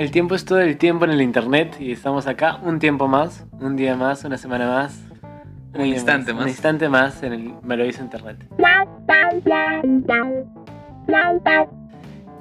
El 0.00 0.10
tiempo 0.10 0.34
es 0.34 0.46
todo 0.46 0.60
el 0.60 0.78
tiempo 0.78 1.04
en 1.04 1.10
el 1.10 1.20
internet 1.20 1.76
y 1.78 1.92
estamos 1.92 2.26
acá 2.26 2.58
un 2.62 2.78
tiempo 2.78 3.06
más, 3.06 3.44
un 3.60 3.76
día 3.76 3.96
más, 3.96 4.24
una 4.24 4.38
semana 4.38 4.66
más. 4.66 4.98
Un 5.74 5.84
instante 5.84 6.32
más. 6.32 6.42
Un 6.44 6.48
instante 6.48 6.88
más 6.88 7.22
en 7.22 7.32
el 7.34 7.54
maravilloso 7.62 8.02
internet. 8.02 8.38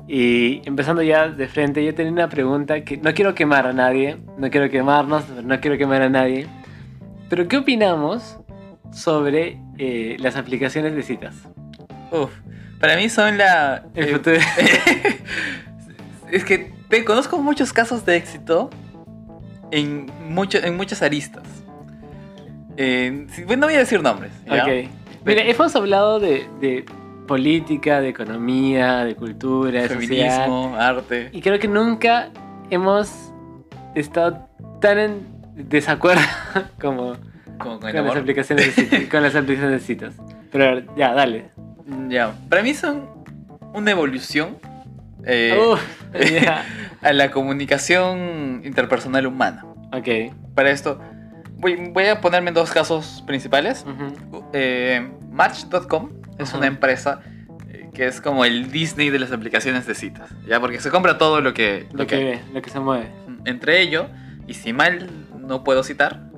Y 0.07 0.61
empezando 0.63 1.01
ya 1.01 1.27
de 1.27 1.49
frente, 1.49 1.83
yo 1.83 1.93
tenía 1.93 2.13
una 2.13 2.29
pregunta 2.29 2.85
que 2.85 2.95
no 2.95 3.13
quiero 3.13 3.35
quemar 3.35 3.67
a 3.67 3.73
nadie, 3.73 4.19
no 4.37 4.49
quiero 4.49 4.69
quemarnos, 4.69 5.27
no 5.27 5.59
quiero 5.59 5.77
quemar 5.77 6.01
a 6.01 6.09
nadie. 6.09 6.47
Pero 7.29 7.49
¿qué 7.49 7.57
opinamos 7.57 8.39
sobre 8.93 9.59
eh, 9.77 10.15
las 10.19 10.37
aplicaciones 10.37 10.95
de 10.95 11.03
citas? 11.03 11.35
Uf, 12.09 12.31
para 12.79 12.95
mí 12.95 13.09
son 13.09 13.37
la... 13.37 13.83
El 13.95 14.05
eh, 14.05 14.13
futuro- 14.13 14.37
es 16.31 16.45
que 16.45 16.78
conozco 17.05 17.37
muchos 17.37 17.73
casos 17.73 18.05
de 18.05 18.15
éxito 18.15 18.69
en, 19.71 20.11
mucho, 20.27 20.57
en 20.57 20.75
muchas 20.75 21.01
aristas. 21.01 21.43
Eh, 22.77 23.27
no 23.47 23.67
voy 23.67 23.75
a 23.75 23.79
decir 23.79 24.01
nombres. 24.01 24.31
¿ya? 24.45 24.63
Ok. 24.63 24.89
Mira, 25.25 25.43
hemos 25.43 25.75
hablado 25.75 26.19
de, 26.19 26.47
de 26.61 26.85
política, 27.27 28.01
de 28.01 28.09
economía, 28.09 29.03
de 29.05 29.15
cultura. 29.15 29.87
Feminismo, 29.87 30.75
arte. 30.77 31.29
Y 31.31 31.41
creo 31.41 31.59
que 31.59 31.67
nunca 31.67 32.29
hemos 32.69 33.11
estado 33.95 34.47
tan 34.81 34.97
en 34.97 35.27
desacuerdo 35.55 36.21
como 36.81 37.15
Como 37.57 37.79
con 37.79 37.93
las, 37.93 38.15
aplicaciones 38.15 38.75
de 38.75 38.83
citas, 38.83 39.03
con 39.11 39.21
las 39.21 39.35
aplicaciones 39.35 39.81
de 39.81 39.85
citas. 39.85 40.15
Pero 40.51 40.81
ya, 40.95 41.13
dale. 41.13 41.49
Ya, 42.07 42.33
para 42.49 42.63
mí 42.63 42.73
son 42.73 43.07
una 43.73 43.91
evolución 43.91 44.57
eh, 45.25 45.57
Uf, 45.71 45.81
a 47.01 47.13
la 47.13 47.31
comunicación 47.31 48.61
interpersonal 48.63 49.27
humana. 49.27 49.65
Ok. 49.93 50.33
Para 50.55 50.71
esto, 50.71 50.99
voy, 51.57 51.75
voy 51.91 52.05
a 52.05 52.21
ponerme 52.21 52.49
en 52.49 52.55
dos 52.55 52.71
casos 52.71 53.23
principales. 53.25 53.85
Eh, 54.53 55.09
Match.com 55.31 56.11
es 56.37 56.53
una 56.53 56.67
empresa 56.67 57.21
eh, 57.69 57.89
que 57.93 58.07
es 58.07 58.21
como 58.21 58.45
el 58.45 58.71
Disney 58.71 59.09
de 59.09 59.19
las 59.19 59.31
aplicaciones 59.31 59.85
de 59.85 59.95
citas, 59.95 60.29
¿ya? 60.47 60.59
Porque 60.59 60.79
se 60.79 60.89
compra 60.89 61.17
todo 61.17 61.41
lo 61.41 61.53
que... 61.53 61.87
Lo 61.93 62.07
que 62.07 62.39
lo 62.53 62.61
que 62.61 62.69
se 62.69 62.79
mueve. 62.79 63.11
Entre 63.45 63.81
ello, 63.81 64.09
y 64.47 64.53
si 64.55 64.73
mal 64.73 65.09
no 65.39 65.63
puedo 65.63 65.83
citar, 65.83 66.28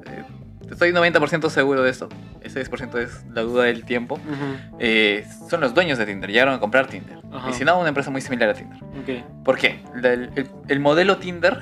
estoy 0.71 0.91
90% 0.91 1.49
seguro 1.49 1.83
de 1.83 1.89
esto, 1.91 2.09
ese 2.41 2.63
10% 2.65 2.97
es 2.99 3.23
la 3.33 3.41
duda 3.41 3.65
del 3.65 3.83
tiempo, 3.85 4.15
Ujú. 4.15 4.77
eh, 4.79 5.25
son 5.49 5.61
los 5.61 5.73
dueños 5.73 5.97
de 5.97 6.05
Tinder, 6.05 6.29
llegaron 6.31 6.53
a 6.55 6.59
comprar 6.59 6.87
Tinder. 6.87 7.19
Ajá. 7.31 7.49
Y 7.49 7.53
si 7.53 7.63
no, 7.65 7.77
una 7.79 7.89
empresa 7.89 8.09
muy 8.11 8.21
similar 8.21 8.49
a 8.49 8.53
Tinder. 8.53 8.83
Ok. 8.83 9.43
¿Por 9.45 9.57
qué? 9.57 9.83
El, 9.95 10.05
el- 10.05 10.49
el 10.67 10.79
modelo 10.79 11.17
Tinder 11.17 11.59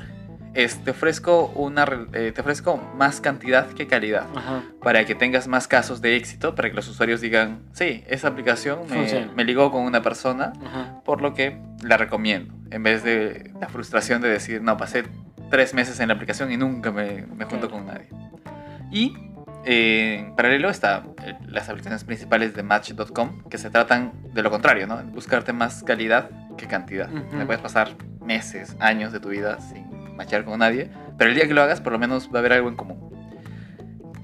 es, 0.56 0.84
te, 0.84 0.92
ofrezco 0.92 1.46
una, 1.56 1.86
eh, 2.14 2.32
te 2.34 2.42
ofrezco 2.42 2.78
más 2.96 3.22
cantidad 3.22 3.68
que 3.68 3.86
calidad 3.86 4.26
Ajá. 4.36 4.64
para 4.82 5.06
que 5.06 5.14
tengas 5.14 5.48
más 5.48 5.68
casos 5.68 6.02
de 6.02 6.16
éxito, 6.16 6.56
para 6.56 6.70
que 6.70 6.76
los 6.76 6.88
usuarios 6.88 7.22
digan, 7.22 7.60
sí, 7.74 8.04
esa 8.08 8.30
aplicación 8.30 8.80
me, 8.90 9.28
me 9.36 9.44
ligó 9.46 9.72
con 9.72 9.84
una 9.84 10.02
persona, 10.02 10.54
por 11.06 11.22
lo 11.22 11.34
que 11.36 11.60
la 11.84 11.98
recomiendo, 11.98 12.54
en 12.72 12.82
vez 12.84 13.04
de 13.04 13.52
la 13.62 13.68
frustración 13.70 14.22
de 14.22 14.30
decir, 14.30 14.62
no, 14.64 14.76
pasé 14.76 15.04
tres 15.52 15.74
meses 15.76 16.00
en 16.00 16.08
la 16.10 16.16
aplicación 16.16 16.52
y 16.52 16.58
nunca 16.58 16.92
me, 16.92 17.26
me 17.36 17.46
junto 17.46 17.70
con 17.70 17.86
nadie. 17.86 18.08
Y 18.92 19.16
eh, 19.66 20.20
en 20.28 20.36
paralelo 20.36 20.70
está 20.70 21.04
eh, 21.26 21.36
las 21.48 21.70
aplicaciones 21.70 22.04
principales 22.04 22.54
de 22.56 22.64
Match.com, 22.64 23.44
que 23.50 23.58
se 23.58 23.70
tratan 23.70 24.14
de 24.34 24.42
lo 24.42 24.50
contrario, 24.52 24.88
¿no? 24.88 24.98
Buscarte 25.04 25.54
más 25.54 25.84
calidad 25.84 26.30
que 26.58 26.68
cantidad. 26.68 27.08
Me 27.10 27.46
puedes 27.46 27.62
pasar 27.62 27.90
meses, 28.26 28.76
años 28.80 29.12
de 29.12 29.20
tu 29.20 29.30
vida 29.30 29.60
sin 29.62 30.16
matchar 30.16 30.44
con 30.46 30.60
nadie, 30.60 30.90
pero 31.18 31.30
el 31.30 31.36
día 31.36 31.48
que 31.48 31.54
lo 31.54 31.62
hagas, 31.62 31.82
por 31.82 31.94
lo 31.94 32.00
menos 32.00 32.30
va 32.34 32.38
a 32.38 32.40
haber 32.40 32.54
algo 32.54 32.70
en 32.70 32.76
común. 32.76 33.10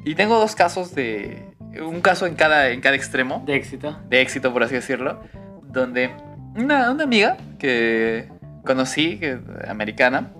Y 0.03 0.15
tengo 0.15 0.37
dos 0.39 0.55
casos 0.55 0.93
de... 0.95 1.51
Un 1.81 1.99
caso 2.01 2.25
en 2.25 2.35
cada, 2.35 2.69
en 2.69 2.79
cada 2.79 2.95
extremo 2.95 3.43
De 3.45 3.55
éxito. 3.55 3.97
de 4.09 4.21
éxito, 4.21 4.53
por 4.53 4.63
así 4.63 4.75
decirlo, 4.75 5.21
donde 5.63 6.11
una, 6.55 6.89
una 6.91 7.03
amiga 7.03 7.35
que 7.59 8.29
conocí, 8.63 9.17
que, 9.17 9.39
americana, 9.67 10.31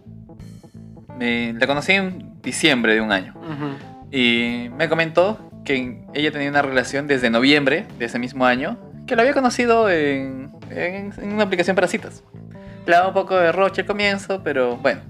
me- 1.17 1.53
la 1.53 1.67
conocí 1.67 1.91
en 1.93 2.41
diciembre 2.41 2.93
de 2.95 3.01
un 3.01 3.11
año 3.11 3.33
Ujú. 3.37 3.94
Y 4.15 4.69
me 4.77 4.87
comentó 4.87 5.37
que 5.65 5.99
ella 6.13 6.31
tenía 6.31 6.49
una 6.49 6.61
relación 6.61 7.07
desde 7.07 7.29
noviembre 7.29 7.85
de 7.99 8.05
ese 8.05 8.17
mismo 8.19 8.45
año, 8.45 8.77
que 9.07 9.15
la 9.15 9.23
había 9.23 9.33
conocido 9.33 9.89
en, 9.89 10.51
en- 10.69 11.11
en 11.17 11.33
una 11.33 11.43
aplicación 11.43 11.75
para 11.75 11.87
citas. 11.87 12.23
Le 12.85 13.01
un 13.07 13.13
poco 13.13 13.35
de 13.35 13.51
roche 13.51 13.81
al 13.81 13.87
comienzo, 13.87 14.41
pero 14.43 14.77
bueno. 14.77 15.01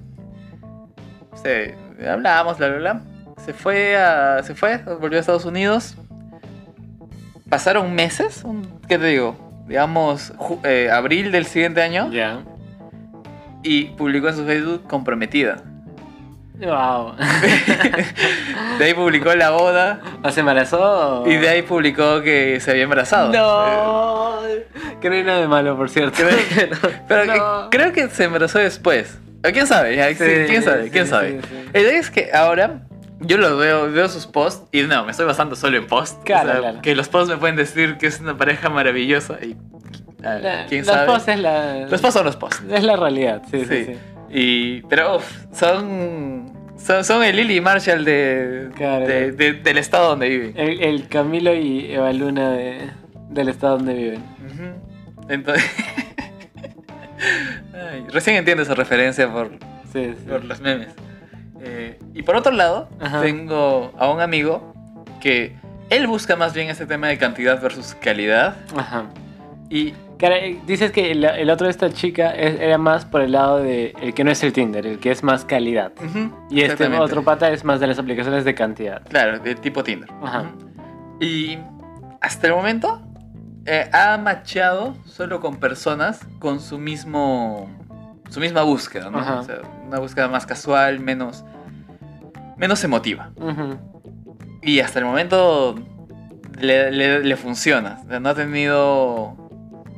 Se, 1.44 1.76
hablamos, 2.10 2.58
bla, 2.58 2.70
bla, 2.70 2.78
bla. 2.78 3.02
Se 3.46 3.54
fue, 3.54 3.98
a, 3.98 4.42
se 4.44 4.56
fue, 4.56 4.78
volvió 5.00 5.18
a 5.18 5.22
Estados 5.22 5.46
Unidos. 5.46 5.96
Pasaron 7.50 7.94
meses, 7.94 8.44
un- 8.44 8.80
¿qué 8.88 8.98
te 8.98 9.06
digo? 9.08 9.36
Digamos, 9.68 10.34
ju- 10.38 10.60
eh, 10.66 10.90
abril 10.90 11.32
del 11.32 11.46
siguiente 11.46 11.82
año. 11.82 12.10
Ya. 12.12 12.44
Y 13.62 13.86
publicó 13.98 14.30
en 14.30 14.36
su 14.36 14.46
Facebook 14.46 14.84
comprometida. 14.88 15.58
Wow. 16.60 17.16
De 18.80 18.86
ahí 18.86 18.94
publicó 18.94 19.34
la 19.36 19.52
boda. 19.52 20.00
¿O 20.24 20.30
se 20.32 20.40
embarazó? 20.40 21.24
Y 21.28 21.36
de 21.36 21.50
ahí 21.50 21.62
publicó 21.62 22.22
que 22.22 22.60
se 22.60 22.72
había 22.72 22.84
embarazado. 22.84 23.32
No. 23.32 24.40
Que 25.02 25.10
no 25.10 25.16
hay 25.16 25.24
nada 25.24 25.42
de 25.42 25.48
malo, 25.48 25.76
por 25.78 25.90
cierto. 25.90 26.24
Pero 27.08 27.26
No. 27.26 27.70
que- 27.70 27.78
creo 27.78 27.92
que 27.94 28.10
se 28.10 28.24
embarazó 28.26 28.60
después. 28.60 29.18
¿O 29.48 29.52
¿Quién 29.52 29.68
sabe? 29.68 29.96
Sí, 30.16 30.24
¿Quién 30.48 30.64
sabe? 30.64 30.90
¿Quién 30.90 31.06
sí, 31.06 31.10
sabe? 31.12 31.42
sí. 31.42 31.70
El 31.74 31.84
día 31.84 32.00
es 32.00 32.10
que 32.10 32.32
ahora 32.34 32.82
yo 33.20 33.38
los 33.38 33.58
veo, 33.60 33.92
veo 33.92 34.10
sus 34.10 34.26
posts 34.26 34.68
y 34.72 34.82
no, 34.84 35.06
me 35.06 35.12
estoy 35.12 35.26
basando 35.26 35.56
solo 35.56 35.78
en 35.78 35.86
posts. 35.88 36.18
Claro, 36.26 36.50
O 36.50 36.52
sea, 36.54 36.62
claro. 36.62 36.82
Que 36.82 36.96
los 36.96 37.10
posts 37.10 37.30
me 37.30 37.38
pueden 37.38 37.56
decir 37.56 37.98
que 37.98 38.08
es 38.08 38.20
una 38.20 38.38
pareja 38.38 38.70
maravillosa 38.70 39.36
y 39.44 39.56
ah, 40.24 40.40
La- 40.42 40.66
quién 40.68 40.86
los 40.86 40.96
sabe. 40.96 41.06
posts 41.08 41.28
es 41.28 41.40
la. 41.40 41.76
Los 41.90 42.02
posts 42.02 42.14
son 42.14 42.26
los 42.26 42.36
posts. 42.38 42.64
Es 42.72 42.84
la 42.84 42.96
realidad, 42.96 43.42
sí, 43.52 43.66
sí, 43.66 43.86
Sí. 43.86 43.98
Y, 44.38 44.82
pero 44.84 45.18
uf, 45.18 45.46
son, 45.54 46.52
son, 46.78 47.04
son 47.06 47.24
el 47.24 47.36
Lily 47.38 47.62
Marshall 47.62 48.04
de, 48.04 48.70
Claro. 48.76 49.08
de- 49.08 49.32
de- 49.32 49.54
del 49.54 49.78
estado 49.78 50.10
donde 50.10 50.28
viven. 50.28 50.54
El, 50.58 50.84
el 50.84 51.08
Camilo 51.08 51.54
y 51.56 51.92
Eva 51.94 52.12
Luna 52.12 52.52
de- 52.52 52.90
del 53.30 53.48
estado 53.50 53.78
donde 53.78 53.94
viven. 53.94 54.24
Entonces. 55.30 55.64
Ay, 57.74 58.06
recién 58.12 58.36
entiendo 58.36 58.64
esa 58.64 58.76
referencia 58.76 59.32
por, 59.32 59.52
Sí, 59.94 60.14
sí. 60.18 60.26
por 60.30 60.44
los 60.44 60.60
memes. 60.62 60.90
Eh, 61.62 61.98
y 62.14 62.22
por 62.24 62.36
otro 62.36 62.52
lado, 62.52 62.90
Ajá. 63.00 63.22
tengo 63.22 63.94
a 63.98 64.10
un 64.12 64.20
amigo 64.22 64.74
que 65.22 65.56
él 65.90 66.08
busca 66.08 66.36
más 66.36 66.54
bien 66.54 66.70
ese 66.70 66.86
tema 66.86 67.08
de 67.08 67.18
cantidad 67.18 67.62
versus 67.62 67.96
calidad. 67.96 68.58
Ajá. 68.76 69.06
Y 69.70 69.94
Cara, 70.18 70.38
eh, 70.38 70.62
dices 70.66 70.92
que 70.92 71.12
el, 71.12 71.26
el 71.26 71.50
otro 71.50 71.66
de 71.68 71.72
esta 71.72 71.90
chica 71.92 72.32
es- 72.32 72.58
era 72.62 72.78
más 72.78 73.04
por 73.04 73.20
el 73.22 73.34
lado 73.34 73.58
de 73.58 73.94
el 74.02 74.14
que 74.14 74.24
no 74.24 74.32
es 74.32 74.42
el 74.44 74.54
Tinder, 74.54 74.86
el 74.88 75.00
que 75.00 75.12
es 75.12 75.24
más 75.24 75.44
calidad. 75.44 75.92
Y 76.50 76.62
este 76.62 76.88
otro 76.98 77.24
pata 77.24 77.50
es 77.52 77.66
más 77.66 77.82
de 77.82 77.88
las 77.88 78.00
aplicaciones 78.00 78.46
de 78.46 78.56
cantidad. 78.56 79.02
Claro, 79.10 79.40
de 79.40 79.56
tipo 79.56 79.84
Tinder. 79.84 80.10
Ajá. 80.24 80.46
Y 81.20 81.58
hasta 82.22 82.48
el 82.48 82.54
momento 82.54 83.02
eh, 83.66 83.90
ha 83.92 84.18
machado 84.18 84.96
solo 85.06 85.42
con 85.42 85.58
personas 85.58 86.26
con 86.40 86.62
su 86.62 86.78
mismo. 86.78 87.70
su 88.30 88.40
misma 88.40 88.62
búsqueda, 88.62 89.10
¿no? 89.10 89.18
Ajá. 89.20 89.40
O 89.40 89.44
sea, 89.44 89.58
una 89.86 90.00
búsqueda 90.00 90.28
más 90.30 90.46
casual, 90.46 91.00
menos. 91.02 91.44
menos 92.58 92.82
emotiva. 92.86 93.32
Ujú. 93.36 93.78
Y 94.62 94.80
hasta 94.80 95.00
el 95.00 95.06
momento 95.06 95.76
le, 96.58 96.90
le- 96.92 97.20
le 97.24 97.36
funciona. 97.36 98.00
O 98.06 98.08
sea, 98.08 98.20
no 98.22 98.30
ha 98.30 98.34
tenido. 98.36 99.36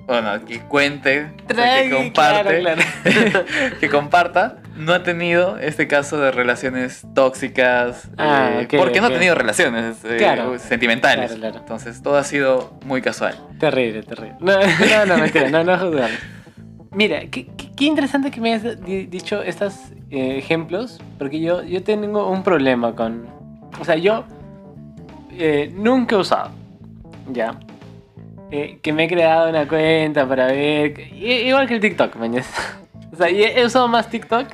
Bueno, 0.07 0.45
que 0.45 0.61
cuente, 0.61 1.31
sea, 1.53 1.83
que 1.83 1.89
comparte, 1.89 2.59
claro, 2.61 2.81
claro. 3.21 3.45
que 3.81 3.89
comparta, 3.89 4.55
no 4.77 4.93
ha 4.93 5.03
tenido 5.03 5.57
este 5.59 5.87
caso 5.87 6.17
de 6.17 6.31
relaciones 6.31 7.05
tóxicas, 7.13 8.09
Ah, 8.17 8.59
eh, 8.61 8.63
ok, 8.65 8.75
porque 8.77 9.01
no 9.01 9.07
ok. 9.07 9.11
ha 9.11 9.15
tenido 9.15 9.35
relaciones 9.35 9.97
eh, 10.05 10.15
Claro. 10.17 10.57
sentimentales. 10.59 11.25
Claro, 11.33 11.41
claro. 11.41 11.57
Entonces 11.59 12.01
todo 12.01 12.15
ha 12.17 12.23
sido 12.23 12.79
muy 12.85 13.01
casual. 13.01 13.35
Terrible, 13.59 14.01
terrible. 14.03 14.35
No, 14.39 14.53
no, 14.89 15.05
no, 15.07 15.17
mentira, 15.17 15.49
no, 15.49 15.63
no 15.65 15.77
juzgamos. 15.77 16.17
Mira, 16.91 17.19
qué, 17.29 17.45
qué- 17.57 17.69
qué 17.75 17.85
interesante 17.85 18.31
que 18.31 18.39
me 18.39 18.53
hayas 18.53 18.81
di- 18.85 19.07
dicho 19.07 19.43
estos 19.43 19.75
eh, 20.09 20.37
ejemplos, 20.37 20.99
porque 21.19 21.41
yo, 21.41 21.63
yo 21.63 21.83
tengo 21.83 22.29
un 22.29 22.43
problema 22.43 22.95
con... 22.95 23.27
O 23.77 23.83
sea, 23.83 23.95
yo 23.97 24.23
eh, 25.31 25.69
nunca 25.75 26.15
he 26.15 26.19
usado, 26.19 26.51
¿ya? 27.31 27.59
Eh, 28.51 28.79
que 28.81 28.93
me 28.93 29.05
he 29.05 29.07
creado 29.07 29.49
una 29.49 29.67
cuenta 29.67 30.27
para 30.27 30.47
ver... 30.47 30.99
Igual 31.13 31.67
que 31.67 31.75
el 31.75 31.79
TikTok, 31.79 32.15
mañas. 32.15 32.47
O 33.09 33.15
sea, 33.15 33.29
y 33.29 33.41
he, 33.41 33.65
usado 33.65 33.87
más 33.87 34.09
TikTok 34.09 34.47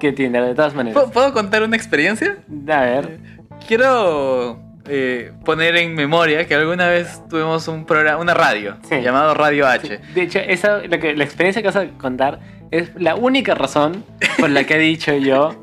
que 0.00 0.10
Tinder, 0.10 0.42
de 0.42 0.54
todas 0.54 0.74
maneras. 0.74 0.94
¿Puedo, 0.94 1.12
puedo 1.12 1.32
contar 1.34 1.62
una 1.62 1.76
experiencia? 1.76 2.38
A 2.66 2.80
ver. 2.80 3.20
Quiero 3.68 4.58
eh, 4.88 5.32
poner 5.44 5.76
en 5.76 5.94
memoria 5.94 6.46
que 6.46 6.54
alguna 6.54 6.88
vez 6.88 7.22
tuvimos 7.28 7.68
un 7.68 7.86
programa, 7.86 8.20
una 8.20 8.34
radio 8.34 8.76
Sí. 8.88 9.00
llamado 9.00 9.34
Radio 9.34 9.66
H. 9.66 9.86
Sí, 9.86 10.12
De 10.14 10.22
hecho, 10.22 10.38
esa, 10.40 10.78
lo 10.78 10.98
que, 10.98 11.14
la 11.14 11.24
experiencia 11.24 11.62
que 11.62 11.68
vas 11.68 11.76
a 11.76 11.86
contar 11.98 12.40
es 12.70 12.90
la 12.96 13.14
única 13.14 13.54
razón 13.54 14.04
por 14.38 14.50
la 14.50 14.64
que 14.64 14.74
he 14.76 14.78
dicho 14.78 15.14
yo 15.14 15.54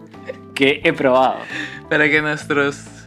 que 0.55 0.81
he 0.83 0.93
probado. 0.93 1.37
Para 1.89 2.09
que 2.09 2.21
nuestros 2.21 3.00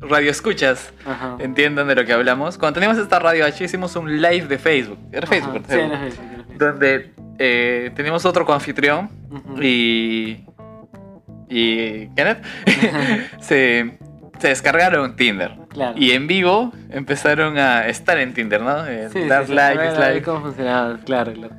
radioescuchas 0.00 0.92
Ajá. 1.04 1.36
entiendan 1.40 1.88
de 1.88 1.94
lo 1.94 2.04
que 2.04 2.12
hablamos. 2.12 2.56
Cuando 2.58 2.74
teníamos 2.74 2.98
esta 2.98 3.18
radio 3.18 3.44
H 3.44 3.64
hicimos 3.64 3.96
un 3.96 4.20
live 4.20 4.46
de 4.46 4.58
Facebook. 4.58 4.98
Era 5.12 5.26
Facebook, 5.26 5.62
Ajá. 5.66 5.76
¿verdad? 5.76 5.76
Sí, 5.76 5.80
era 5.80 5.98
Facebook, 5.98 6.24
era 6.32 6.44
Facebook. 6.44 6.58
Donde 6.58 7.12
eh, 7.38 7.90
teníamos 7.94 8.24
otro 8.24 8.44
coanfitrión 8.44 9.10
y. 9.60 10.44
Y. 11.48 12.08
Kenneth 12.08 12.44
se, 13.40 13.98
se 14.38 14.48
descargaron 14.48 15.16
Tinder. 15.16 15.52
Claro. 15.70 15.94
Y 15.98 16.12
en 16.12 16.26
vivo 16.26 16.72
empezaron 16.90 17.58
a 17.58 17.86
estar 17.88 18.18
en 18.18 18.34
Tinder, 18.34 18.60
¿no? 18.60 18.86
Eh, 18.86 19.08
Sí, 19.12 19.20
dar 19.26 19.46
sí, 19.46 19.54
like, 19.54 19.78
ver, 19.78 19.98
ver 19.98 20.22
cómo 20.22 20.40
funcionaba, 20.42 20.98
claro, 21.04 21.32
claro. 21.32 21.54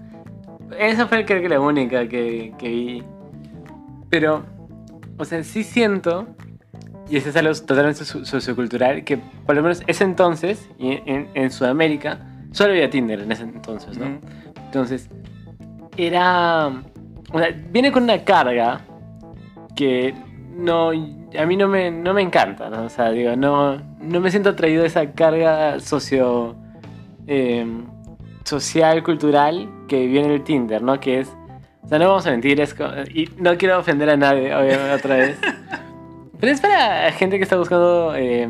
Esa 0.77 1.07
fue 1.07 1.25
creo 1.25 1.41
que 1.41 1.50
la 1.50 1.59
única 1.59 2.07
que, 2.07 2.53
que 2.59 2.69
vi. 2.69 3.03
Pero, 4.09 4.45
o 5.18 5.25
sea, 5.25 5.44
sí 5.44 5.63
siento, 5.63 6.27
y 7.09 7.17
eso 7.17 7.29
es 7.29 7.35
algo 7.35 7.53
totalmente 7.53 8.06
so- 8.06 8.25
sociocultural, 8.25 9.03
que 9.03 9.17
por 9.45 9.56
lo 9.56 9.61
menos 9.63 9.81
ese 9.88 10.03
entonces, 10.03 10.69
y 10.77 10.91
en, 11.06 11.27
en 11.33 11.51
Sudamérica, 11.51 12.19
solo 12.51 12.71
había 12.71 12.89
Tinder 12.89 13.19
en 13.21 13.31
ese 13.31 13.44
entonces, 13.44 13.97
¿no? 13.97 14.19
Entonces, 14.65 15.09
era. 15.97 16.67
O 17.31 17.39
sea, 17.39 17.50
viene 17.71 17.91
con 17.91 18.03
una 18.03 18.23
carga 18.23 18.81
que 19.75 20.13
no. 20.56 20.89
A 20.89 21.45
mí 21.45 21.56
no 21.57 21.67
me, 21.67 21.91
no 21.91 22.13
me 22.13 22.21
encanta, 22.21 22.69
¿no? 22.69 22.83
O 22.85 22.89
sea, 22.89 23.12
digo, 23.12 23.35
no, 23.35 23.77
no 24.01 24.19
me 24.19 24.31
siento 24.31 24.50
atraído 24.50 24.83
a 24.83 24.88
esa 24.88 25.12
carga 25.12 25.79
socio. 25.79 26.55
eh, 27.27 27.65
social, 28.45 29.03
cultural 29.03 29.69
que 29.88 30.07
viene 30.07 30.27
en 30.27 30.33
el 30.33 30.44
Tinder, 30.44 30.81
¿no? 30.81 31.00
Que 31.00 31.19
es. 31.19 31.29
O 31.83 31.88
sea, 31.88 32.00
no 32.00 32.07
vamos 32.07 32.25
a 32.25 32.31
mentir, 32.31 32.59
es. 32.59 32.75
Y 33.13 33.29
no 33.38 33.55
quiero 33.57 33.77
ofender 33.79 34.09
a 34.09 34.17
nadie, 34.17 34.53
obviamente, 34.55 34.91
otra 34.91 35.15
vez. 35.17 35.39
Pero 36.39 36.53
es 36.53 36.62
para 36.62 37.12
gente 37.12 37.38
que 37.38 37.44
está 37.44 37.57
buscando. 37.57 38.15
eh, 38.15 38.50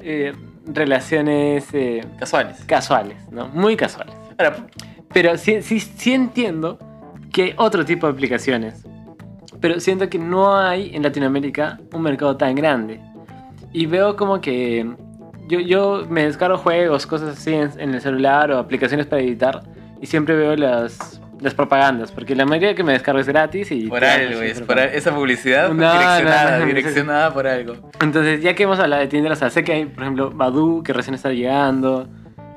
eh, 0.00 0.32
relaciones 0.66 1.66
eh, 1.72 2.04
Casuales. 2.18 2.64
casuales, 2.66 3.16
¿no? 3.30 3.48
Muy 3.48 3.76
casuales. 3.76 4.14
Ahora, 4.38 4.66
Pero 5.12 5.36
sí, 5.36 5.62
sí, 5.62 5.80
sí 5.80 6.12
entiendo 6.12 6.78
que 7.32 7.42
hay 7.42 7.54
otro 7.56 7.84
tipo 7.84 8.06
de 8.06 8.12
aplicaciones. 8.12 8.84
Pero 9.60 9.80
siento 9.80 10.08
que 10.08 10.18
no 10.18 10.56
hay 10.56 10.94
en 10.94 11.02
Latinoamérica 11.02 11.80
un 11.92 12.02
mercado 12.02 12.36
tan 12.36 12.54
grande. 12.54 13.00
Y 13.72 13.86
veo 13.86 14.16
como 14.16 14.40
que 14.40 14.86
yo, 15.48 15.60
yo 15.60 16.04
me 16.08 16.24
descargo 16.24 16.58
juegos, 16.58 17.06
cosas 17.06 17.38
así 17.38 17.54
en, 17.54 17.70
en 17.78 17.94
el 17.94 18.00
celular 18.00 18.50
o 18.50 18.58
aplicaciones 18.58 19.06
para 19.06 19.22
editar. 19.22 19.62
Y 20.00 20.06
siempre 20.06 20.34
veo 20.36 20.56
las, 20.56 21.21
las 21.42 21.54
propagandas. 21.54 22.12
Porque 22.12 22.34
la 22.34 22.44
mayoría 22.46 22.74
que 22.74 22.82
me 22.84 22.92
descargo 22.92 23.20
es 23.20 23.26
gratis 23.26 23.70
y... 23.72 23.88
por 23.88 24.04
algo, 24.04 24.40
es 24.42 24.60
por 24.60 24.78
esa 24.78 25.14
publicidad 25.14 25.68
No, 25.72 25.92
direccionada, 25.92 26.52
no, 26.52 26.58
no, 26.60 26.66
direccionada 26.66 27.34
por 27.34 27.46
algo. 27.46 27.74
Entonces, 28.00 28.40
ya 28.42 28.54
que 28.54 28.62
hemos 28.62 28.78
hablado 28.78 29.02
de 29.02 29.08
Tinder, 29.08 29.32
o 29.32 29.36
sea, 29.36 29.50
sé 29.50 29.64
que 29.64 29.72
hay, 29.72 29.84
por 29.86 30.02
ejemplo, 30.04 30.30
Badoo, 30.30 30.82
que 30.82 30.92
recién 30.92 31.14
está 31.14 31.30
llegando. 31.32 32.08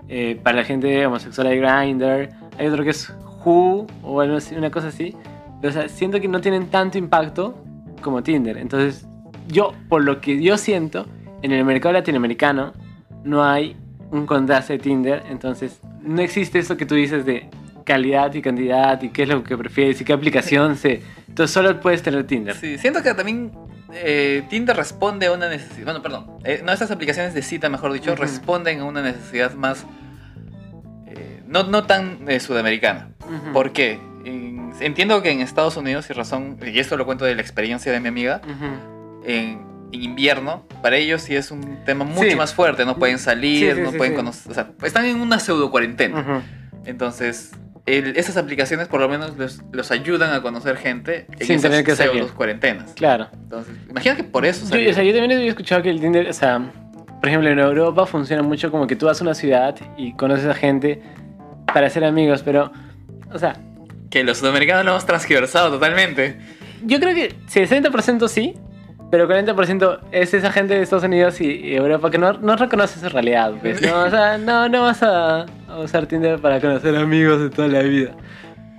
eh, 0.07 0.39
para 0.43 0.57
la 0.57 0.63
gente 0.63 1.05
homosexual 1.05 1.47
hay 1.47 1.59
Grindr. 1.59 2.29
Hay 2.57 2.67
otro 2.67 2.83
que 2.83 2.91
es 2.91 3.11
Who, 3.43 3.87
o 4.03 4.21
algo 4.21 4.37
así, 4.37 4.55
una 4.55 4.69
cosa 4.71 4.87
así. 4.87 5.15
Pero, 5.61 5.69
o 5.71 5.73
sea, 5.73 5.89
siento 5.89 6.19
que 6.21 6.27
no 6.27 6.41
tienen 6.41 6.67
tanto 6.67 6.97
impacto 6.97 7.55
como 8.01 8.21
Tinder. 8.23 8.57
Entonces, 8.57 9.05
yo, 9.47 9.73
por 9.89 10.03
lo 10.03 10.21
que 10.21 10.41
yo 10.41 10.57
siento, 10.57 11.05
en 11.41 11.51
el 11.51 11.63
mercado 11.65 11.93
latinoamericano 11.93 12.73
no 13.23 13.43
hay 13.43 13.75
un 14.11 14.25
contraste 14.25 14.73
de 14.73 14.79
Tinder. 14.79 15.23
Entonces, 15.29 15.79
no 16.01 16.21
existe 16.21 16.59
eso 16.59 16.77
que 16.77 16.85
tú 16.85 16.95
dices 16.95 17.25
de 17.25 17.49
calidad 17.85 18.33
y 18.33 18.41
cantidad 18.41 19.01
y 19.01 19.09
qué 19.09 19.23
es 19.23 19.29
lo 19.29 19.43
que 19.43 19.57
prefieres 19.57 20.01
y 20.01 20.05
qué 20.05 20.11
aplicación 20.11 20.75
se... 20.75 21.01
Entonces, 21.29 21.53
solo 21.53 21.79
puedes 21.79 22.01
tener 22.03 22.25
Tinder. 22.25 22.55
Sí, 22.55 22.77
siento 22.77 23.01
que 23.03 23.13
también 23.13 23.51
eh, 23.93 24.43
Tinder 24.49 24.75
responde 24.75 25.27
a 25.27 25.31
una 25.31 25.47
necesidad. 25.49 25.85
Bueno, 25.85 26.01
perdón. 26.01 26.27
eh, 26.43 26.61
no, 26.65 26.71
estas 26.73 26.91
aplicaciones 26.91 27.33
de 27.33 27.41
cita, 27.41 27.69
mejor 27.69 27.93
dicho, 27.93 28.15
responden 28.15 28.79
a 28.81 28.85
una 28.85 29.01
necesidad 29.01 29.53
más. 29.53 29.85
eh, 31.07 31.41
no, 31.47 31.63
no 31.63 31.83
tan 31.85 32.19
eh, 32.27 32.39
sudamericana. 32.39 33.09
Ujú. 33.23 33.53
¿Por 33.53 33.71
qué? 33.71 33.99
En- 34.25 34.71
entiendo 34.79 35.21
que 35.21 35.31
en 35.31 35.41
Estados 35.41 35.77
Unidos, 35.77 36.09
y 36.09 36.13
razón, 36.13 36.57
y 36.65 36.79
esto 36.79 36.97
lo 36.97 37.05
cuento 37.05 37.25
de 37.25 37.35
la 37.35 37.41
experiencia 37.41 37.91
de 37.91 37.99
mi 37.99 38.07
amiga, 38.07 38.41
Ujú. 38.43 39.23
en, 39.25 39.61
en 39.91 40.03
invierno, 40.03 40.65
para 40.81 40.97
ellos 40.97 41.21
sí 41.21 41.35
es 41.35 41.51
un 41.51 41.83
tema 41.85 42.03
mucho 42.05 42.29
Sí. 42.29 42.35
más 42.35 42.53
fuerte. 42.53 42.85
No 42.85 42.97
pueden 42.97 43.19
salir, 43.19 43.71
Sí, 43.71 43.75
sí, 43.77 43.81
no 43.81 43.91
pueden 43.91 44.15
conocer. 44.15 44.51
O 44.51 44.55
sea, 44.55 44.71
están 44.83 45.05
en 45.05 45.19
una 45.21 45.39
pseudo 45.39 45.69
cuarentena. 45.69 46.43
Entonces, 46.85 47.51
el- 47.85 48.17
esas 48.17 48.37
aplicaciones 48.37 48.87
por 48.87 48.99
lo 48.99 49.07
menos 49.09 49.37
los, 49.37 49.61
los 49.71 49.91
ayudan 49.91 50.33
a 50.33 50.41
conocer 50.41 50.77
gente 50.77 51.27
en 51.39 51.45
Sin 51.45 51.55
esas 51.57 51.69
tener 51.71 51.85
que 51.85 51.95
salir. 51.95 52.25
cuarentenas. 52.27 52.93
Claro. 52.93 53.27
Entonces, 53.33 53.75
imagina 53.89 54.15
que 54.15 54.23
por 54.23 54.45
eso 54.45 54.65
Yo, 54.75 54.89
o 54.89 54.93
sea, 54.93 55.03
yo 55.03 55.11
también 55.13 55.31
había 55.37 55.49
escuchado 55.49 55.81
que 55.83 55.89
el 55.89 55.99
Tinder, 55.99 56.27
o 56.27 56.33
sea, 56.33 56.59
por 57.19 57.29
ejemplo, 57.29 57.49
en 57.49 57.59
Europa 57.59 58.05
funciona 58.05 58.41
mucho 58.43 58.71
como 58.71 58.87
que 58.87 58.95
tú 58.95 59.05
vas 59.05 59.19
a 59.21 59.23
una 59.23 59.33
ciudad 59.35 59.75
y 59.97 60.13
conoces 60.13 60.45
a 60.47 60.53
gente 60.55 61.01
para 61.73 61.89
ser 61.89 62.03
amigos, 62.05 62.41
pero, 62.43 62.71
o 63.33 63.37
sea, 63.39 63.55
Que 64.09 64.23
los 64.23 64.37
sudamericanos 64.37 64.85
lo 64.85 64.91
hemos 64.91 65.05
transgiversado 65.05 65.69
totalmente. 65.71 66.37
yo 66.83 66.99
creo 66.99 67.13
que 67.15 67.35
60% 67.47 68.27
sí, 68.27 68.55
pero 69.15 69.29
40% 69.29 69.99
es 70.11 70.33
esa 70.33 70.51
gente 70.51 70.73
de 70.73 70.81
Estados 70.81 71.05
Unidos 71.05 71.39
y, 71.39 71.73
Europa 71.73 72.11
que 72.11 72.17
no, 72.17 72.33
no 72.33 72.57
reconoce 72.57 72.99
su 72.99 73.07
realidad, 73.07 73.53
pues, 73.61 73.81
¿no? 73.81 74.03
O 74.03 74.09
sea, 74.09 74.37
no, 74.37 74.67
no 74.67 74.81
vas 74.81 75.01
a, 75.03 75.45
a 75.69 75.79
usar 75.79 76.05
Tinder 76.05 76.37
para 76.39 76.59
conocer 76.59 76.93
amigos 76.97 77.39
de 77.39 77.49
toda 77.49 77.69
la 77.69 77.81
vida. 77.81 78.11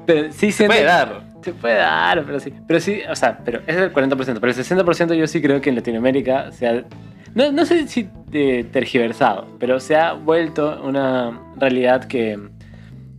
Pero 0.05 0.31
sí 0.31 0.53
siento... 0.53 0.75
Puede 0.75 0.85
dar. 0.85 1.23
Se 1.43 1.55
puede 1.55 1.77
dar, 1.77 2.23
pero 2.25 2.38
sí. 2.38 2.53
Pero 2.67 2.81
sí, 2.81 3.00
o 3.09 3.17
sea, 3.17 3.38
pero 3.47 3.61
ese 3.67 3.79
es 3.79 3.85
el 3.85 3.94
40%. 3.94 4.17
Pero 4.19 4.53
el 4.53 4.55
60% 4.55 5.15
yo 5.15 5.27
sí 5.27 5.41
creo 5.41 5.62
que 5.62 5.71
en 5.71 5.77
Latinoamérica 5.77 6.53
se 6.53 6.67
ha. 6.69 6.85
No, 7.35 7.50
no 7.50 7.65
sé 7.65 7.89
si 7.89 8.11
eh, 8.32 8.67
tergiversado, 8.71 9.49
pero 9.59 9.81
se 9.81 9.97
ha 9.97 10.12
vuelto 10.12 10.82
una 10.85 11.41
realidad 11.56 12.05
que, 12.05 12.39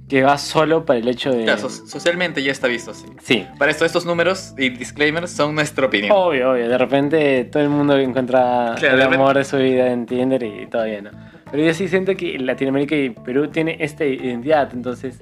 que 0.07 0.23
va 0.23 0.37
solo 0.37 0.85
para 0.85 0.99
el 0.99 1.07
hecho 1.07 1.31
de. 1.31 1.43
Claro, 1.43 1.69
so- 1.69 1.85
socialmente 1.85 2.41
ya 2.41 2.51
está 2.51 2.67
visto 2.67 2.91
así. 2.91 3.05
Sí. 3.21 3.45
Para 3.57 3.71
esto, 3.71 3.83
estos 3.85 4.05
números 4.05 4.53
y 4.57 4.69
disclaimers 4.69 5.31
son 5.31 5.53
nuestra 5.55 5.85
opinión. 5.87 6.11
Obvio, 6.15 6.51
obvio. 6.51 6.69
De 6.69 6.77
repente 6.77 7.43
todo 7.45 7.61
el 7.63 7.69
mundo 7.69 7.97
encuentra 7.97 8.75
Claro, 8.77 8.93
el 8.95 8.99
de 8.99 9.03
repente- 9.05 9.15
amor 9.15 9.37
de 9.37 9.43
su 9.43 9.57
vida 9.57 9.91
en 9.91 10.05
Tinder 10.05 10.41
y 10.43 10.67
todavía 10.67 11.01
no. 11.01 11.11
Pero 11.51 11.63
yo 11.63 11.73
sí 11.73 11.87
siento 11.87 12.15
que 12.15 12.37
Latinoamérica 12.39 12.95
y 12.95 13.09
Perú 13.09 13.47
tiene 13.49 13.77
esta 13.79 14.05
identidad. 14.05 14.69
Entonces, 14.73 15.19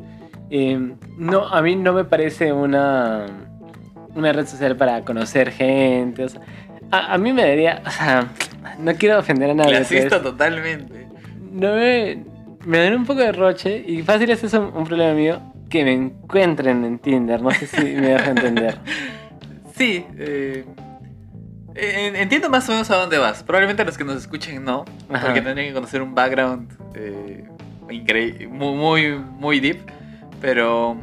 eh, 0.49 0.79
no, 1.17 1.47
a 1.47 1.61
mí 1.61 1.75
no 1.75 1.93
me 1.93 2.03
parece 2.03 2.51
una, 2.53 3.25
una 4.15 4.33
red 4.33 4.45
social 4.47 4.75
para 4.75 5.01
conocer 5.01 5.51
gente. 5.51 6.23
o 6.25 6.29
sea, 6.29 6.41
a, 6.91 7.13
a 7.13 7.17
mí 7.17 7.33
me 7.33 7.41
daría, 7.47 7.81
o 7.85 7.89
sea, 7.91 8.27
no 8.79 8.93
quiero 8.95 9.19
ofender 9.19 9.49
a 9.51 9.53
nadie. 9.55 9.71
Clasista 9.77 10.21
totalmente. 10.21 11.07
no 11.51 11.73
me, 11.75 12.23
me 12.65 12.79
dan 12.79 12.93
un 12.95 13.05
poco 13.05 13.21
de 13.21 13.31
roche 13.31 13.83
y 13.87 14.01
fácil 14.01 14.29
es 14.31 14.43
eso 14.43 14.71
un 14.75 14.85
problema 14.85 15.13
mío 15.13 15.39
que 15.69 15.83
me 15.83 15.93
encuentren 15.93 16.83
en 16.85 16.99
Tinder. 16.99 17.41
No 17.41 17.51
sé 17.51 17.67
si 17.67 17.81
me 17.81 18.09
deja 18.09 18.29
entender. 18.31 18.77
Sí, 19.77 20.05
eh, 20.17 20.63
en- 21.75 22.15
entiendo 22.15 22.49
más 22.49 22.69
o 22.69 22.71
menos 22.71 22.89
a 22.91 22.95
dónde 22.95 23.17
vas. 23.17 23.43
Probablemente 23.43 23.83
los 23.83 23.97
que 23.97 24.05
nos 24.05 24.15
escuchen 24.15 24.63
no, 24.63 24.85
Ajá. 25.09 25.25
porque 25.25 25.41
tendrían 25.41 25.67
que 25.67 25.73
conocer 25.73 26.01
un 26.01 26.15
background 26.15 26.71
eh, 26.93 27.43
increíble, 27.89 28.47
muy, 28.47 28.73
muy, 28.73 29.17
muy 29.19 29.59
deep. 29.59 29.79
Pero 30.39 30.95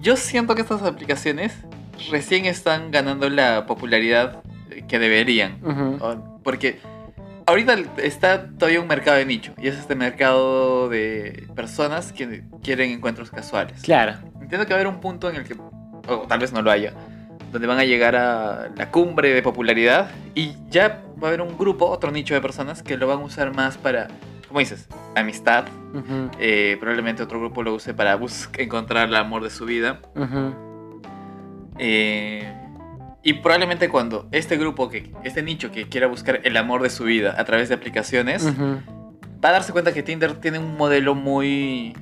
yo 0.00 0.16
siento 0.16 0.54
que 0.54 0.60
estas 0.62 0.82
aplicaciones 0.82 1.52
recién 2.12 2.44
están 2.46 2.92
ganando 2.92 3.28
la 3.28 3.66
popularidad 3.66 4.42
eh, 4.70 4.84
que 4.86 5.00
deberían. 5.00 5.56
Porque 6.44 6.78
ahorita 7.46 7.74
está 7.98 8.48
todavía 8.50 8.80
un 8.80 8.86
mercado 8.88 9.16
de 9.18 9.26
nicho, 9.26 9.52
y 9.58 9.68
es 9.68 9.76
este 9.76 9.94
mercado 9.94 10.88
de 10.88 11.46
personas 11.54 12.12
que 12.12 12.42
quieren 12.62 12.90
encuentros 12.90 13.30
casuales. 13.30 13.82
Claro. 13.82 14.14
Entiendo 14.40 14.66
que 14.66 14.72
va 14.74 14.78
a 14.78 14.82
haber 14.82 14.86
un 14.94 15.00
punto 15.00 15.28
en 15.30 15.36
el 15.36 15.44
que, 15.44 15.54
o 16.08 16.18
tal 16.28 16.38
vez 16.38 16.52
no 16.52 16.62
lo 16.62 16.70
haya, 16.70 16.92
donde 17.52 17.66
van 17.66 17.78
a 17.78 17.84
llegar 17.84 18.16
a 18.16 18.68
la 18.76 18.90
cumbre 18.90 19.32
de 19.32 19.42
popularidad 19.42 20.10
y 20.34 20.54
ya 20.70 21.02
va 21.22 21.28
a 21.28 21.30
haber 21.30 21.40
un 21.40 21.56
grupo, 21.56 21.86
otro 21.86 22.10
nicho 22.10 22.34
de 22.34 22.40
personas 22.40 22.82
que 22.82 22.96
lo 22.96 23.06
van 23.06 23.20
a 23.20 23.24
usar 23.24 23.54
más 23.54 23.76
para, 23.78 24.08
como 24.48 24.60
dices, 24.60 24.88
amistad. 25.14 25.64
Eh, 26.40 26.76
probablemente 26.80 27.22
otro 27.22 27.38
grupo 27.38 27.62
lo 27.62 27.74
use 27.74 27.94
para 27.94 28.16
bus- 28.16 28.48
encontrar 28.58 29.08
el 29.08 29.14
amor 29.14 29.44
de 29.44 29.50
su 29.50 29.64
vida. 29.64 30.00
Eh, 31.78 32.52
y 33.24 33.32
probablemente 33.34 33.88
cuando 33.88 34.28
este 34.30 34.56
grupo, 34.56 34.88
que 34.90 35.10
este 35.24 35.42
nicho 35.42 35.72
que 35.72 35.88
quiera 35.88 36.06
buscar 36.06 36.40
el 36.44 36.56
amor 36.56 36.82
de 36.82 36.90
su 36.90 37.04
vida 37.04 37.34
a 37.38 37.44
través 37.44 37.68
de 37.70 37.74
aplicaciones, 37.74 38.46
va 38.46 39.48
a 39.48 39.52
darse 39.52 39.72
cuenta 39.72 39.92
que 39.92 40.02
Tinder 40.02 40.34
tiene 40.34 40.58
un 40.58 40.76
modelo 40.76 41.14
muy 41.14 41.96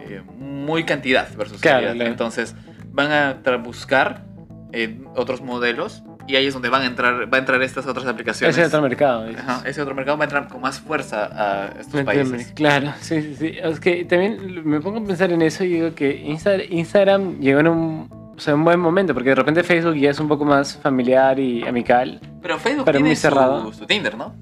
eh, 0.00 0.22
muy 0.38 0.84
cantidad 0.84 1.28
versus 1.36 1.60
Claro, 1.60 1.78
calidad. 1.78 1.94
claro. 1.94 2.10
Entonces 2.10 2.54
van 2.90 3.10
a 3.12 3.40
buscar 3.56 4.24
eh, 4.72 5.00
otros 5.14 5.40
modelos 5.40 6.02
Y 6.28 6.34
ahí 6.34 6.46
es 6.46 6.54
donde 6.54 6.68
van 6.68 6.82
a 6.82 6.86
entrar, 6.86 7.32
va 7.32 7.36
a 7.36 7.40
entrar 7.40 7.62
estas 7.62 7.86
otras 7.86 8.04
aplicaciones. 8.06 8.56
Ese 8.56 8.62
es 8.66 8.68
otro 8.74 8.82
mercado. 8.82 9.26
Ajá, 9.38 9.62
ese 9.64 9.80
otro 9.80 9.94
mercado 9.94 10.18
va 10.18 10.24
a 10.24 10.26
entrar 10.26 10.48
con 10.48 10.60
más 10.60 10.80
fuerza 10.80 11.30
a 11.32 11.66
estos 11.78 11.94
Me 11.94 12.04
países. 12.04 12.50
Claro, 12.52 12.92
sí, 13.00 13.22
sí, 13.22 13.34
sí. 13.36 13.56
Es 13.62 13.78
que 13.78 14.04
también 14.04 14.68
me 14.68 14.80
pongo 14.80 14.98
a 14.98 15.04
pensar 15.04 15.30
en 15.30 15.40
eso 15.42 15.62
y 15.62 15.68
digo 15.74 15.94
que 15.94 16.24
Insta- 16.26 16.66
Instagram 16.68 17.38
llegó 17.38 17.60
en 17.60 17.68
un, 17.68 18.08
o 18.36 18.40
sea, 18.40 18.54
un 18.54 18.64
buen 18.64 18.78
momento, 18.78 19.14
porque 19.14 19.30
de 19.30 19.34
repente 19.34 19.62
Facebook 19.62 19.94
ya 19.96 20.10
es 20.10 20.20
un 20.20 20.28
poco 20.28 20.44
más 20.44 20.76
familiar 20.76 21.38
y 21.38 21.66
amical. 21.66 22.20
Pero 22.42 22.58
Facebook 22.58 22.84
Pero 22.84 22.96
tiene 22.98 23.08
muy 23.10 23.16
cerrado. 23.16 23.72
Su, 23.72 23.78
su 23.80 23.86
Tinder, 23.86 24.16
¿no? 24.16 24.34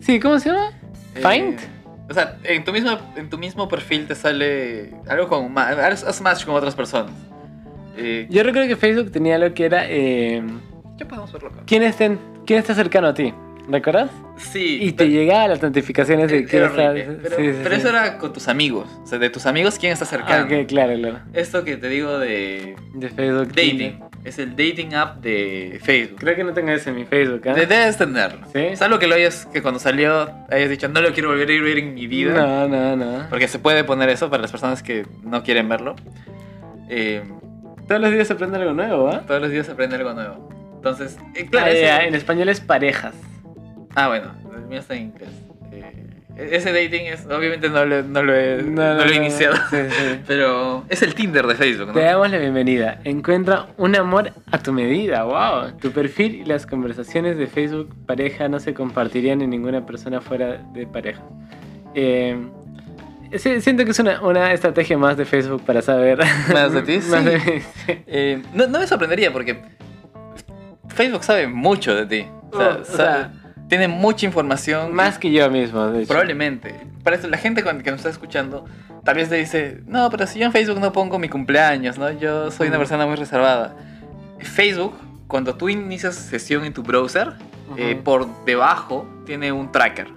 Sí, 0.00 0.20
¿cómo 0.20 0.38
se 0.38 0.50
llama? 0.50 0.70
Find. 1.14 1.58
Eh, 1.60 1.68
o 2.10 2.14
sea, 2.14 2.36
en 2.44 2.64
tu, 2.64 2.72
mismo, 2.72 2.90
en 3.16 3.30
tu 3.30 3.38
mismo 3.38 3.66
perfil 3.68 4.06
te 4.06 4.14
sale 4.14 4.92
algo 5.08 5.26
con 5.28 5.56
haz 5.58 6.20
match 6.20 6.44
con 6.44 6.54
otras 6.54 6.74
personas. 6.74 7.12
Eh, 7.96 8.26
Yo 8.30 8.42
recuerdo 8.42 8.68
que 8.68 8.76
Facebook 8.76 9.10
tenía 9.10 9.38
lo 9.38 9.54
que 9.54 9.64
era 9.64 9.84
eh, 9.88 10.42
ya 10.96 11.06
podemos 11.08 11.32
verlo 11.32 11.48
acá. 11.48 11.62
¿quién, 11.66 11.82
está 11.82 12.04
en- 12.04 12.18
quién 12.44 12.58
está 12.58 12.74
cercano 12.74 13.06
a 13.08 13.14
ti, 13.14 13.32
¿recuerdas? 13.68 14.10
Sí. 14.36 14.78
Y 14.82 14.92
te 14.92 15.08
llegaban 15.08 15.50
las 15.50 15.62
notificaciones 15.62 16.30
de 16.30 16.44
quién 16.44 16.64
está... 16.64 16.92
Pero, 16.92 17.36
sí, 17.36 17.42
sí, 17.52 17.58
pero 17.62 17.74
sí. 17.76 17.80
eso 17.80 17.88
era 17.90 18.18
con 18.18 18.32
tus 18.32 18.48
amigos. 18.48 18.88
O 19.02 19.06
sea, 19.06 19.18
de 19.18 19.30
tus 19.30 19.46
amigos, 19.46 19.78
¿quién 19.78 19.92
está 19.92 20.04
Ah, 20.04 20.08
cercano? 20.08 20.44
ok, 20.46 20.66
claro, 20.66 20.94
claro. 20.96 21.18
Esto 21.32 21.64
que 21.64 21.76
te 21.76 21.88
digo 21.88 22.18
de 22.18 22.74
De 22.94 23.08
Facebook. 23.10 23.48
dating. 23.48 23.78
Tinder. 23.78 23.94
Es 24.24 24.38
el 24.38 24.50
dating 24.56 24.94
app 24.94 25.18
de 25.22 25.78
Facebook. 25.82 26.18
Creo 26.20 26.34
que 26.34 26.44
no 26.44 26.52
tengo 26.54 26.70
ese 26.70 26.90
en 26.90 26.96
mi 26.96 27.04
Facebook. 27.04 27.42
De- 27.42 27.66
Debes 27.66 27.96
tenerlo. 27.98 28.46
¿Sí? 28.54 28.74
Salvo 28.74 28.98
que 28.98 29.06
lo 29.06 29.14
hayas, 29.14 29.46
que 29.46 29.60
cuando 29.62 29.78
salió 29.78 30.30
hayas 30.50 30.70
dicho, 30.70 30.88
no 30.88 31.00
lo 31.02 31.12
quiero 31.12 31.28
volver 31.28 31.48
a 31.48 31.52
ir 31.52 31.62
ver 31.62 31.78
en 31.78 31.94
mi 31.94 32.06
vida. 32.06 32.32
No, 32.34 32.66
no, 32.68 32.96
no. 32.96 33.26
Porque 33.28 33.48
se 33.48 33.58
puede 33.58 33.84
poner 33.84 34.08
eso 34.08 34.30
para 34.30 34.40
las 34.42 34.50
personas 34.50 34.82
que 34.82 35.06
no 35.22 35.42
quieren 35.42 35.68
verlo. 35.68 35.94
Eh, 36.88 37.22
Todos 37.86 38.00
los 38.00 38.10
días 38.12 38.26
se 38.26 38.32
aprende 38.32 38.56
algo 38.56 38.72
nuevo, 38.72 39.08
¿ah? 39.10 39.22
todos 39.26 39.40
los 39.42 39.50
días 39.50 39.66
se 39.66 39.72
aprende 39.72 39.96
algo 39.96 40.14
nuevo. 40.14 40.48
Entonces, 40.76 41.18
eh, 41.34 41.46
claro, 41.50 41.70
Ah, 41.70 41.74
ya, 41.74 42.04
en 42.04 42.14
español 42.14 42.48
es 42.48 42.60
parejas. 42.60 43.14
Ah, 43.94 44.08
bueno, 44.08 44.32
el 44.56 44.62
mío 44.66 44.80
está 44.80 44.94
en 44.94 45.02
inglés. 45.04 45.28
Eh, 45.72 46.48
ese 46.52 46.72
dating 46.72 47.06
es, 47.06 47.26
obviamente 47.26 47.68
no 47.68 47.84
lo, 47.84 48.02
no 48.02 48.22
lo 48.22 48.34
he, 48.34 48.60
no, 48.62 48.94
lo 48.94 49.04
he 49.04 49.14
iniciado. 49.16 49.54
Sí, 49.70 49.76
sí. 49.88 50.20
Pero 50.26 50.84
es 50.88 51.02
el 51.02 51.14
Tinder 51.14 51.46
de 51.46 51.54
Facebook, 51.54 51.92
Te 51.92 52.00
¿no? 52.00 52.04
damos 52.06 52.30
la 52.30 52.38
bienvenida. 52.38 52.98
Encuentra 53.04 53.66
un 53.76 53.94
amor 53.94 54.32
a 54.50 54.58
tu 54.58 54.72
medida. 54.72 55.22
¡Wow! 55.24 55.72
Tu 55.80 55.92
perfil 55.92 56.34
y 56.34 56.44
las 56.44 56.66
conversaciones 56.66 57.36
de 57.38 57.46
Facebook 57.46 57.94
pareja 58.06 58.48
no 58.48 58.58
se 58.58 58.74
compartirían 58.74 59.42
en 59.42 59.50
ninguna 59.50 59.86
persona 59.86 60.20
fuera 60.20 60.58
de 60.72 60.86
pareja. 60.88 61.22
Eh, 61.94 62.36
siento 63.36 63.84
que 63.84 63.92
es 63.92 63.98
una, 64.00 64.20
una 64.22 64.52
estrategia 64.52 64.98
más 64.98 65.16
de 65.16 65.24
Facebook 65.26 65.62
para 65.64 65.82
saber. 65.82 66.18
¿Más 66.52 66.72
de 66.72 66.82
ti? 66.88 66.96
Más 67.08 67.22
Sí. 67.22 67.28
de 67.30 67.38
mí. 67.38 67.62
Eh, 68.08 68.42
no, 68.54 68.66
no 68.66 68.80
me 68.80 68.86
sorprendería 68.88 69.32
porque 69.32 69.60
Facebook 70.88 71.22
sabe 71.24 71.46
mucho 71.46 71.94
de 71.94 72.06
ti. 72.06 72.28
O 72.52 72.56
sea, 72.56 72.68
Oh, 72.76 72.80
o 72.80 72.84
sabe- 72.84 72.96
sea, 72.96 73.32
tiene 73.68 73.88
mucha 73.88 74.26
información. 74.26 74.94
Más 74.94 75.18
que 75.18 75.30
yo 75.30 75.50
mismo, 75.50 75.86
de 75.86 76.00
hecho. 76.00 76.08
Probablemente. 76.08 76.74
Para 77.02 77.16
eso, 77.16 77.28
la 77.28 77.38
gente 77.38 77.62
con- 77.62 77.82
que 77.82 77.90
nos 77.90 78.00
está 78.00 78.10
escuchando 78.10 78.64
tal 79.04 79.16
vez 79.16 79.28
te 79.28 79.34
dice, 79.36 79.82
no, 79.86 80.08
pero 80.10 80.26
si 80.26 80.38
yo 80.38 80.46
en 80.46 80.52
Facebook 80.52 80.80
no 80.80 80.92
pongo 80.92 81.18
mi 81.18 81.28
cumpleaños, 81.28 81.98
¿no? 81.98 82.10
Yo 82.10 82.50
soy 82.50 82.68
una 82.68 82.78
persona 82.78 83.04
muy 83.06 83.16
reservada. 83.16 83.76
Facebook, 84.40 84.94
cuando 85.26 85.54
tú 85.56 85.68
inicias 85.68 86.14
sesión 86.14 86.64
en 86.64 86.72
tu 86.72 86.82
browser, 86.82 87.28
Ujú, 87.70 87.78
eh, 87.78 87.96
por 88.02 88.44
debajo 88.44 89.06
tiene 89.26 89.52
un 89.52 89.70
tracker. 89.72 90.08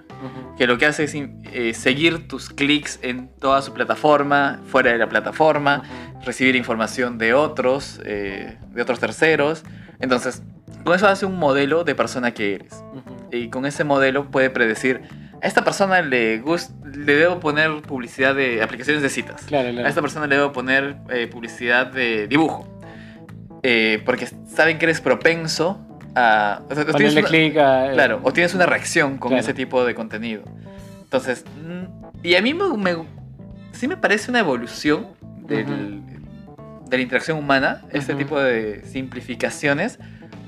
Que 0.56 0.66
lo 0.66 0.76
que 0.76 0.86
hace 0.86 1.04
es 1.04 1.14
eh, 1.14 1.72
seguir 1.74 2.26
tus 2.26 2.50
clics 2.50 2.98
en 3.02 3.28
toda 3.38 3.62
su 3.62 3.72
plataforma, 3.72 4.58
fuera 4.66 4.90
de 4.90 4.98
la 4.98 5.08
plataforma, 5.08 5.82
recibir 6.24 6.56
información 6.56 7.16
de 7.18 7.32
otros, 7.34 8.00
eh, 8.04 8.58
de 8.72 8.82
otros 8.82 8.98
terceros. 8.98 9.62
Entonces, 10.00 10.42
con 10.82 10.96
eso 10.96 11.06
hace 11.06 11.24
un 11.26 11.38
modelo 11.38 11.84
de 11.84 11.94
persona 11.94 12.32
que 12.32 12.56
eres 12.56 12.72
Ujú. 12.92 13.16
Y 13.32 13.48
con 13.50 13.66
ese 13.66 13.84
modelo 13.84 14.30
puede 14.30 14.50
predecir 14.50 15.02
a 15.42 15.46
esta 15.46 15.62
persona 15.64 16.00
le 16.02 16.38
gust 16.40 16.70
le 16.84 17.14
debo 17.14 17.38
poner 17.40 17.70
publicidad 17.82 18.34
de 18.34 18.62
aplicaciones 18.62 19.02
de 19.02 19.08
citas 19.08 19.42
Claro, 19.46 19.70
claro. 19.70 19.86
a 19.86 19.88
esta 19.88 20.00
persona 20.00 20.26
le 20.26 20.36
debo 20.36 20.52
poner 20.52 20.96
eh, 21.10 21.26
publicidad 21.28 21.86
de 21.88 22.26
dibujo 22.26 22.66
Eh, 23.62 24.02
porque 24.06 24.26
saben 24.46 24.78
que 24.78 24.84
eres 24.86 25.00
propenso 25.00 25.84
a 26.14 26.62
o 26.70 26.74
sea, 26.74 26.86
Ponerle 26.86 27.22
clic 27.24 27.56
a. 27.58 27.90
claro 27.92 28.20
o 28.22 28.32
tienes 28.32 28.54
una 28.54 28.66
reacción 28.66 29.18
con 29.18 29.30
Claro. 29.30 29.40
ese 29.42 29.52
tipo 29.54 29.84
de 29.84 29.94
contenido 29.94 30.42
entonces 31.02 31.44
mm, 31.64 32.26
y 32.26 32.34
a 32.36 32.42
mí 32.42 32.54
me, 32.54 32.68
me- 32.76 33.04
sí 33.72 33.86
me 33.88 33.96
parece 33.96 34.30
una 34.30 34.40
evolución 34.40 35.06
del- 35.46 36.00
de 36.88 36.96
la 36.96 37.02
interacción 37.02 37.36
humana 37.38 37.82
este 37.92 38.12
Ujú. 38.12 38.18
tipo 38.22 38.40
de 38.40 38.82
simplificaciones 38.86 39.98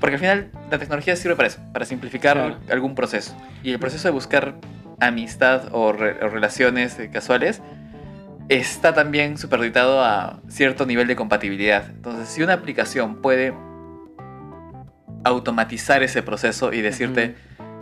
porque 0.01 0.15
al 0.15 0.19
final 0.19 0.51
la 0.69 0.77
tecnología 0.79 1.15
sirve 1.15 1.35
para 1.37 1.47
eso, 1.47 1.59
para 1.71 1.85
simplificar 1.85 2.35
Claro. 2.35 2.57
algún 2.69 2.93
proceso. 2.95 3.33
Y 3.63 3.71
el 3.71 3.79
proceso 3.79 4.07
de 4.09 4.11
buscar 4.11 4.55
amistad 4.99 5.69
o, 5.71 5.93
re- 5.93 6.17
o 6.23 6.27
relaciones 6.27 6.99
eh, 6.99 7.09
casuales 7.09 7.61
está 8.49 8.93
también 8.93 9.37
superditado 9.37 10.03
a 10.03 10.41
cierto 10.49 10.85
nivel 10.85 11.07
de 11.07 11.15
compatibilidad. 11.15 11.89
Entonces, 11.89 12.27
si 12.27 12.43
una 12.43 12.53
aplicación 12.53 13.21
puede 13.21 13.53
automatizar 15.23 16.03
ese 16.03 16.23
proceso 16.23 16.73
y 16.73 16.81
decirte, 16.81 17.35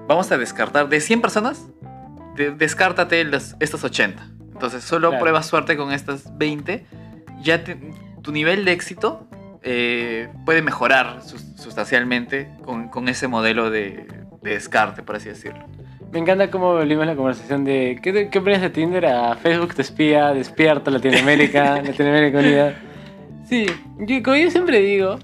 vamos 0.08 0.32
a 0.32 0.38
descartar 0.38 0.90
de 0.90 1.00
100 1.00 1.22
personas, 1.22 1.68
de- 2.36 2.52
descártate 2.52 3.24
las, 3.24 3.56
estas 3.60 3.84
80. 3.84 4.28
Entonces, 4.54 4.84
solo 4.84 5.10
Claro. 5.10 5.22
pruebas 5.22 5.46
suerte 5.48 5.78
con 5.78 5.92
estas 5.94 6.38
20, 6.38 6.86
ya 7.42 7.64
te- 7.64 7.80
tu 8.22 8.32
nivel 8.34 8.66
de 8.66 8.74
éxito 8.74 9.29
eh, 9.64 10.30
puede 10.46 10.62
mejorar 10.62 11.22
sus- 11.22 11.44
sustancialmente 11.56 12.50
con, 12.64 12.90
con 12.90 13.08
ese 13.10 13.28
modelo 13.28 13.70
de, 13.70 14.06
de 14.42 14.52
descarte, 14.52 15.04
por 15.04 15.16
así 15.16 15.30
decirlo. 15.30 15.66
Me 16.12 16.20
encanta 16.20 16.50
cómo 16.50 16.74
volvimos 16.74 17.06
la 17.06 17.16
conversación 17.16 17.64
de 17.66 18.00
¿qué, 18.02 18.30
qué 18.32 18.40
opinas 18.40 18.62
de 18.62 18.70
Tinder 18.72 19.06
a 19.06 19.36
Facebook 19.36 19.76
te 19.76 19.82
espía, 19.84 20.30
despierta 20.34 20.90
Latinoamérica, 20.90 21.82
Latinoamérica 21.84 22.40
Unida? 22.40 22.74
Sí, 23.48 23.66
yo, 24.00 24.24
como 24.24 24.36
yo 24.38 24.50
siempre 24.50 24.80
digo, 24.80 25.20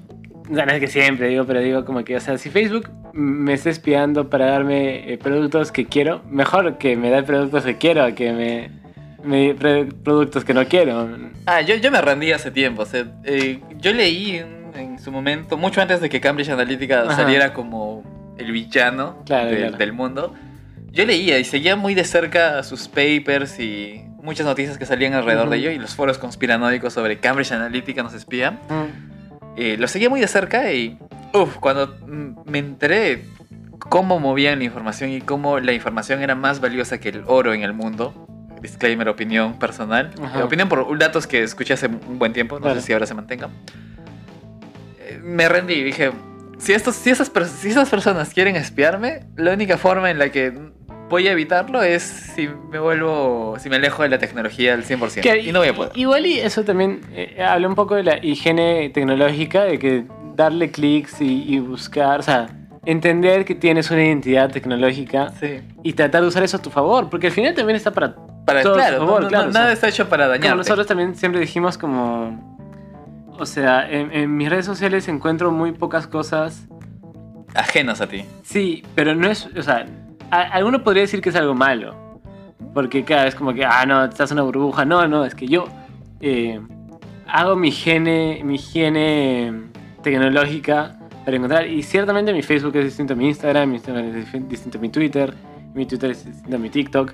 no 0.50 0.62
es 0.62 0.80
que 0.80 0.88
siempre 0.88 1.30
digo, 1.30 1.44
pero 1.46 1.60
digo 1.62 1.86
como 1.86 2.04
que, 2.04 2.16
o 2.16 2.20
sea, 2.20 2.38
si 2.38 2.50
Facebook 2.52 2.90
me 3.14 3.54
está 3.54 3.70
espiando 3.70 4.30
para 4.30 4.46
darme 4.48 5.12
eh, 5.12 5.18
productos 5.18 5.72
que 5.72 5.86
quiero, 5.86 6.22
mejor 6.30 6.78
que 6.78 6.96
me 6.98 7.10
dé 7.10 7.24
productos 7.24 7.64
que 7.64 7.78
quiero 7.78 8.14
que 8.14 8.32
me, 8.34 8.70
productos 10.04 10.44
que 10.46 10.54
no 10.54 10.66
quiero. 10.66 11.08
Ah, 11.46 11.62
yo, 11.62 11.76
yo 11.76 11.92
me 11.92 12.02
rendí 12.02 12.32
hace 12.32 12.52
tiempo. 12.52 12.84
O 12.84 12.86
sea, 12.86 13.06
eh, 13.24 13.60
yo 13.78 13.94
leí 13.94 14.38
en, 14.38 14.72
en 14.76 15.00
su 15.00 15.12
momento, 15.12 15.58
mucho 15.58 15.82
antes 15.82 16.02
de 16.02 16.10
que 16.10 16.20
Cambridge 16.22 16.50
Analytica 16.50 17.02
Ajá. 17.04 17.16
saliera 17.16 17.54
como 17.54 18.04
el 18.38 18.52
villano 18.52 19.22
Claro, 19.26 19.50
del, 19.50 19.58
claro. 19.60 19.78
del 19.78 19.94
mundo. 19.94 20.34
Yo 20.92 21.06
leía 21.06 21.40
y 21.40 21.44
seguía 21.44 21.76
muy 21.76 21.94
de 21.94 22.04
cerca 22.06 22.64
sus 22.64 22.88
papers 22.88 23.60
y 23.60 24.02
muchas 24.24 24.46
noticias 24.46 24.78
que 24.78 24.86
salían 24.86 25.14
alrededor 25.14 25.50
de 25.50 25.58
Ujú. 25.58 25.66
ello 25.68 25.72
y 25.72 25.78
los 25.80 25.94
foros 25.96 26.18
conspiranoicos 26.18 26.94
sobre 26.94 27.20
Cambridge 27.20 27.52
Analytica 27.52 28.02
nos 28.04 28.14
espían. 28.14 28.60
Mm, 28.70 29.16
Eh, 29.58 29.78
lo 29.78 29.88
seguía 29.88 30.10
muy 30.10 30.20
de 30.20 30.28
cerca 30.28 30.70
y, 30.74 30.98
uff, 31.34 31.56
cuando 31.62 31.96
me 32.46 32.60
enteré 32.60 33.00
de 33.00 33.26
cómo 33.80 34.20
movían 34.20 34.60
la 34.60 34.66
información 34.66 35.12
y 35.12 35.22
cómo 35.22 35.60
la 35.62 35.72
información 35.72 36.22
era 36.22 36.36
más 36.36 36.60
valiosa 36.60 37.00
que 37.00 37.08
el 37.08 37.24
oro 37.26 37.54
en 37.54 37.64
el 37.64 37.72
mundo, 37.72 38.28
disclaimer, 38.62 39.08
opinión 39.10 39.58
personal, 39.60 40.12
Ajá. 40.22 40.40
Eh, 40.40 40.44
opinión 40.44 40.68
por 40.70 40.98
datos 40.98 41.28
que 41.28 41.44
escuché 41.44 41.74
hace 41.74 41.88
un 41.88 42.18
buen 42.20 42.34
tiempo, 42.34 42.56
no 42.56 42.62
Claro. 42.62 42.80
sé 42.80 42.88
si 42.88 42.94
ahora 42.94 43.06
se 43.06 43.14
mantenga, 43.14 43.50
Eh, 45.00 45.20
me 45.24 45.48
rendí 45.48 45.74
y 45.76 45.84
dije, 45.84 46.12
si, 46.58 46.74
estos, 46.74 46.96
si, 46.96 47.10
esas, 47.10 47.32
si 47.60 47.70
esas 47.70 47.90
personas 47.90 48.34
quieren 48.34 48.56
espiarme, 48.56 49.22
la 49.36 49.54
única 49.54 49.78
forma 49.78 50.10
en 50.10 50.20
la 50.20 50.30
que 50.30 50.52
voy 51.10 51.28
a 51.28 51.32
evitarlo 51.34 51.84
es 51.84 52.02
si 52.02 52.50
me 52.72 52.80
vuelvo, 52.80 53.56
si 53.60 53.70
me 53.70 53.76
alejo 53.76 54.02
de 54.04 54.10
la 54.10 54.18
tecnología 54.18 54.74
al 54.74 54.84
100%. 54.84 55.22
Que 55.22 55.40
y 55.42 55.52
no 55.52 55.60
voy 55.60 55.68
a 55.68 55.74
poder. 55.76 55.92
Igual 55.96 56.26
y 56.26 56.40
eso 56.40 56.64
también 56.64 57.02
eh, 57.12 57.42
habla 57.44 57.68
un 57.68 57.76
poco 57.76 57.94
de 57.96 58.04
la 58.04 58.18
higiene 58.26 58.90
tecnológica, 58.90 59.64
de 59.66 59.78
que 59.78 60.06
darle 60.36 60.72
clics 60.72 61.22
y, 61.22 61.44
y 61.54 61.60
buscar, 61.60 62.20
o 62.20 62.24
sea, 62.24 62.48
entender 62.86 63.46
que 63.46 63.56
tienes 63.56 63.90
una 63.92 64.04
identidad 64.04 64.50
tecnológica 64.52 65.32
Sí. 65.40 65.60
y 65.84 65.94
tratar 65.94 66.22
de 66.22 66.28
usar 66.28 66.44
eso 66.44 66.58
a 66.58 66.62
tu 66.62 66.70
favor, 66.70 67.10
porque 67.10 67.28
al 67.28 67.34
final 67.34 67.54
también 67.54 67.76
está 67.78 67.92
para... 67.92 68.16
Para, 68.46 68.62
Todo 68.62 68.76
claro, 68.76 68.98
favor, 69.00 69.32
no- 69.32 69.48
nada 69.48 69.72
está 69.72 69.88
hecho 69.90 70.08
para 70.08 70.28
dañarte. 70.28 70.56
nosotros 70.58 70.86
también 70.88 71.16
siempre 71.16 71.42
dijimos 71.42 71.78
como... 71.78 72.54
O 73.38 73.46
sea, 73.46 73.90
en, 73.90 74.12
en 74.14 74.38
mis 74.38 74.50
redes 74.50 74.66
sociales 74.66 75.08
encuentro 75.08 75.52
muy 75.52 75.72
pocas 75.72 76.08
cosas. 76.08 76.68
ajenos 77.56 78.02
a 78.02 78.08
ti. 78.08 78.24
Sí, 78.44 78.84
pero 78.96 79.16
no 79.16 79.28
es... 79.30 79.48
O 79.58 79.62
sea, 79.62 79.86
a- 80.32 80.42
alguno 80.42 80.84
podría 80.84 81.02
decir 81.02 81.22
que 81.22 81.30
es 81.30 81.36
algo 81.36 81.54
malo. 81.56 81.96
Porque 82.74 83.04
claro, 83.04 83.28
es 83.28 83.36
como 83.36 83.54
que, 83.54 83.66
ah, 83.66 83.86
no, 83.86 84.06
estás 84.06 84.32
en 84.32 84.36
una 84.38 84.44
burbuja. 84.44 84.86
No, 84.86 85.08
no, 85.08 85.26
es 85.26 85.34
que 85.36 85.48
yo 85.48 85.66
eh, 86.22 86.60
hago 87.28 87.56
mi 87.56 87.70
higiene, 87.70 88.42
mi 88.44 88.56
higiene 88.56 89.54
tecnológica 90.04 90.98
para 91.26 91.36
encontrar. 91.38 91.68
Y 91.68 91.84
ciertamente 91.84 92.32
mi 92.32 92.42
Facebook 92.44 92.76
es 92.76 92.86
distinto 92.86 93.14
a 93.14 93.16
mi 93.16 93.28
Instagram, 93.28 93.70
mi 93.70 93.76
Instagram 93.78 94.06
es 94.16 94.32
distinto 94.50 94.78
a 94.78 94.82
mi 94.82 94.90
Twitter, 94.90 95.34
mi 95.74 95.86
Twitter 95.86 96.12
es 96.12 96.26
distinto 96.26 96.56
a 96.56 96.60
mi 96.60 96.70
TikTok. 96.70 97.14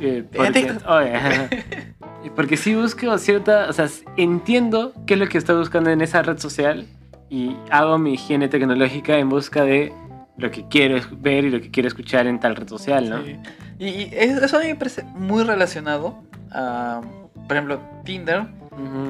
Eh, 0.00 0.24
porque, 2.36 2.56
sí 2.56 2.74
busco 2.74 3.16
cierta. 3.18 3.66
O 3.68 3.72
sea, 3.72 3.86
entiendo 4.16 4.92
qué 5.06 5.14
es 5.14 5.20
lo 5.20 5.28
que 5.28 5.38
estoy 5.38 5.56
buscando 5.56 5.90
en 5.90 6.00
esa 6.00 6.22
red 6.22 6.38
social 6.38 6.86
y 7.30 7.56
hago 7.70 7.98
mi 7.98 8.14
higiene 8.14 8.48
tecnológica 8.48 9.18
en 9.18 9.28
busca 9.28 9.64
de 9.64 9.92
lo 10.36 10.50
que 10.50 10.66
quiero 10.68 11.00
ver 11.18 11.44
y 11.44 11.50
lo 11.50 11.60
que 11.60 11.70
quiero 11.70 11.88
escuchar 11.88 12.26
en 12.26 12.38
tal 12.40 12.56
red 12.56 12.68
social, 12.68 13.10
¿no? 13.10 13.22
Sí. 13.24 13.36
Y, 13.78 13.86
y 13.88 14.10
es- 14.12 14.42
eso 14.42 14.58
a 14.58 14.60
mí 14.60 14.68
me 14.68 14.76
parece 14.76 15.02
muy 15.14 15.42
relacionado 15.44 16.18
a, 16.52 17.00
por 17.46 17.56
ejemplo, 17.56 17.80
Tinder. 18.04 18.46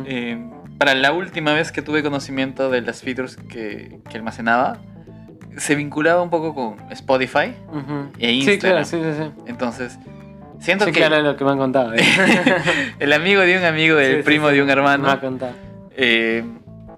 Eh, 0.06 0.42
para 0.78 0.94
la 0.94 1.12
última 1.12 1.52
vez 1.52 1.70
que 1.72 1.82
tuve 1.82 2.02
conocimiento 2.02 2.70
de 2.70 2.80
las 2.80 3.02
features 3.02 3.36
que, 3.36 4.00
que 4.08 4.16
almacenaba, 4.16 4.78
se 5.58 5.74
vinculaba 5.74 6.22
un 6.22 6.30
poco 6.30 6.54
con 6.54 6.76
Spotify 6.92 7.52
Ujú. 7.68 8.10
e 8.18 8.40
Sí, 8.42 8.58
claro, 8.58 8.78
Instagram. 8.80 8.84
sí, 8.84 8.96
sí, 9.02 9.24
sí. 9.24 9.42
Entonces, 9.46 9.98
siento 10.60 10.84
Sí, 10.86 10.92
que 10.92 11.00
claro, 11.00 11.20
lo 11.22 11.36
que 11.36 11.44
me 11.44 11.50
han 11.52 11.58
contado. 11.58 11.94
¿eh? 11.94 11.98
el 12.98 13.12
amigo 13.12 13.40
de 13.42 13.58
un 13.58 13.64
amigo 13.64 13.98
Sí, 13.98 14.04
sí, 14.16 14.22
primo 14.22 14.48
sí, 14.50 14.56
de 14.56 14.62
un 14.62 14.70
hermano. 14.70 15.04
Me 15.04 15.10
ha 15.12 15.20
contado. 15.20 15.52
Eh, 15.96 16.44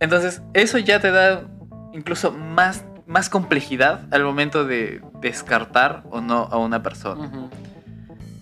entonces, 0.00 0.42
eso 0.54 0.78
ya 0.78 1.00
te 1.00 1.10
da 1.10 1.42
incluso 1.92 2.32
más, 2.32 2.84
más 3.06 3.28
complejidad 3.28 4.02
al 4.12 4.24
momento 4.24 4.64
de 4.64 5.02
descartar 5.20 6.02
o 6.10 6.20
no 6.20 6.48
a 6.50 6.58
una 6.58 6.82
persona. 6.82 7.30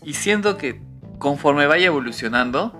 Y 0.05 0.15
siento 0.15 0.57
que 0.57 0.81
conforme 1.19 1.67
vaya 1.67 1.87
evolucionando, 1.87 2.73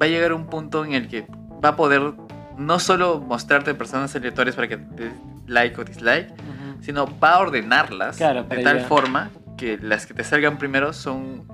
va 0.00 0.06
a 0.06 0.08
llegar 0.08 0.32
un 0.32 0.46
punto 0.46 0.84
en 0.84 0.92
el 0.92 1.08
que 1.08 1.26
va 1.64 1.70
a 1.70 1.76
poder 1.76 2.12
no 2.58 2.78
solo 2.78 3.20
mostrarte 3.20 3.74
personas 3.74 4.14
aleatorias 4.14 4.54
para 4.56 4.68
que 4.68 4.76
te 4.76 5.10
like 5.46 5.80
o 5.80 5.84
dislike, 5.84 6.28
sino 6.80 7.06
va 7.18 7.34
a 7.34 7.38
ordenarlas 7.40 8.16
Claro, 8.18 8.44
de 8.44 8.58
tal 8.62 8.80
ya. 8.80 8.84
forma 8.86 9.30
que 9.56 9.78
las 9.80 10.06
que 10.06 10.14
te 10.14 10.24
salgan 10.24 10.58
primero 10.58 10.92
son 10.92 11.44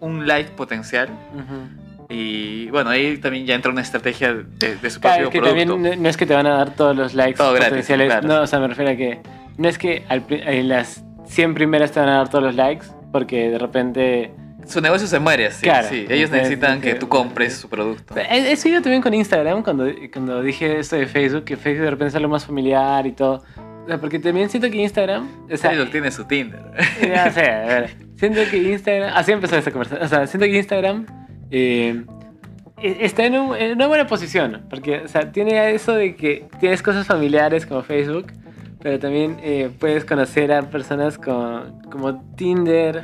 un- 0.00 0.26
like 0.26 0.50
potencial. 0.52 1.08
Ujú. 1.34 1.82
Y 2.14 2.68
bueno, 2.70 2.90
ahí 2.90 3.16
también 3.18 3.46
ya 3.46 3.54
entra 3.54 3.70
una 3.72 3.80
estrategia 3.80 4.34
de, 4.34 4.76
de 4.76 4.90
su 4.90 5.00
Claro, 5.00 5.22
propio 5.24 5.30
que 5.30 5.38
producto. 5.40 5.74
también 5.74 6.02
no- 6.02 6.08
es 6.08 6.16
que 6.16 6.26
te 6.26 6.34
van 6.34 6.46
a 6.46 6.56
dar 6.56 6.74
todos 6.74 6.94
los 6.96 7.14
likes 7.14 7.38
Todo 7.38 7.52
gratis, 7.52 7.68
potenciales. 7.70 8.06
claro. 8.08 8.28
No, 8.28 8.42
o 8.42 8.46
sea, 8.46 8.58
me 8.58 8.68
refiero 8.68 8.90
a 8.90 8.96
que 8.96 9.20
no 9.56 9.68
es 9.68 9.78
que 9.78 10.04
al 10.08 10.24
en 10.28 10.68
las 10.68 11.02
100 11.26 11.54
primeras 11.54 11.92
te 11.92 12.00
van 12.00 12.08
a 12.10 12.16
dar 12.18 12.28
todos 12.28 12.44
los 12.44 12.54
likes, 12.54 12.86
porque 13.12 13.48
de 13.50 13.58
repente... 13.58 14.32
Su 14.66 14.80
negocio 14.80 15.06
se 15.08 15.18
muere 15.18 15.46
así. 15.46 15.62
Claro. 15.62 15.88
sí. 15.88 16.06
Ellos 16.08 16.30
necesitan 16.30 16.80
que 16.80 16.94
tú 16.94 17.08
compres 17.08 17.56
su 17.56 17.68
producto. 17.68 18.14
He, 18.16 18.52
he 18.52 18.56
seguido 18.56 18.80
también 18.82 19.02
con 19.02 19.12
Instagram 19.14 19.62
cuando, 19.62 19.86
cuando 20.12 20.42
dije 20.42 20.78
esto 20.78 20.96
de 20.96 21.06
Facebook, 21.06 21.44
que 21.44 21.56
Facebook 21.56 21.84
de 21.84 21.90
repente 21.90 22.08
es 22.10 22.14
algo 22.16 22.28
más 22.28 22.44
familiar 22.46 23.06
y 23.06 23.12
todo. 23.12 23.42
O 23.84 23.88
sea, 23.88 23.98
porque 23.98 24.18
también 24.18 24.48
siento 24.48 24.70
que 24.70 24.76
Instagram... 24.76 25.28
O 25.52 25.56
sea, 25.56 25.70
Facebook 25.70 25.90
tiene 25.90 26.10
su 26.10 26.24
Tinder. 26.24 26.60
Ya 27.00 27.30
sé, 27.32 27.50
a 27.50 27.66
ver. 27.66 27.90
Siento 28.16 28.40
que 28.50 28.56
Instagram. 28.58 29.10
Así 29.14 29.32
empezó 29.32 29.56
esta 29.56 29.70
conversación. 29.72 30.04
O 30.04 30.08
sea, 30.08 30.26
siento 30.26 30.46
que 30.46 30.56
Instagram 30.56 31.06
eh, 31.50 32.04
e- 32.80 32.96
está 33.00 33.24
en, 33.24 33.38
un- 33.38 33.56
en 33.56 33.72
una 33.72 33.86
buena 33.88 34.06
posición. 34.06 34.62
Porque, 34.70 34.98
o 35.00 35.08
sea, 35.08 35.32
tiene 35.32 35.72
eso 35.74 35.94
de 35.94 36.14
que 36.14 36.46
tienes 36.60 36.82
cosas 36.82 37.06
familiares 37.06 37.66
como 37.66 37.82
Facebook, 37.82 38.26
pero 38.80 38.98
también 39.00 39.36
eh, 39.42 39.70
puedes 39.80 40.04
conocer 40.04 40.52
a 40.52 40.62
personas 40.62 41.18
con, 41.18 41.80
como 41.90 42.22
Tinder. 42.36 43.02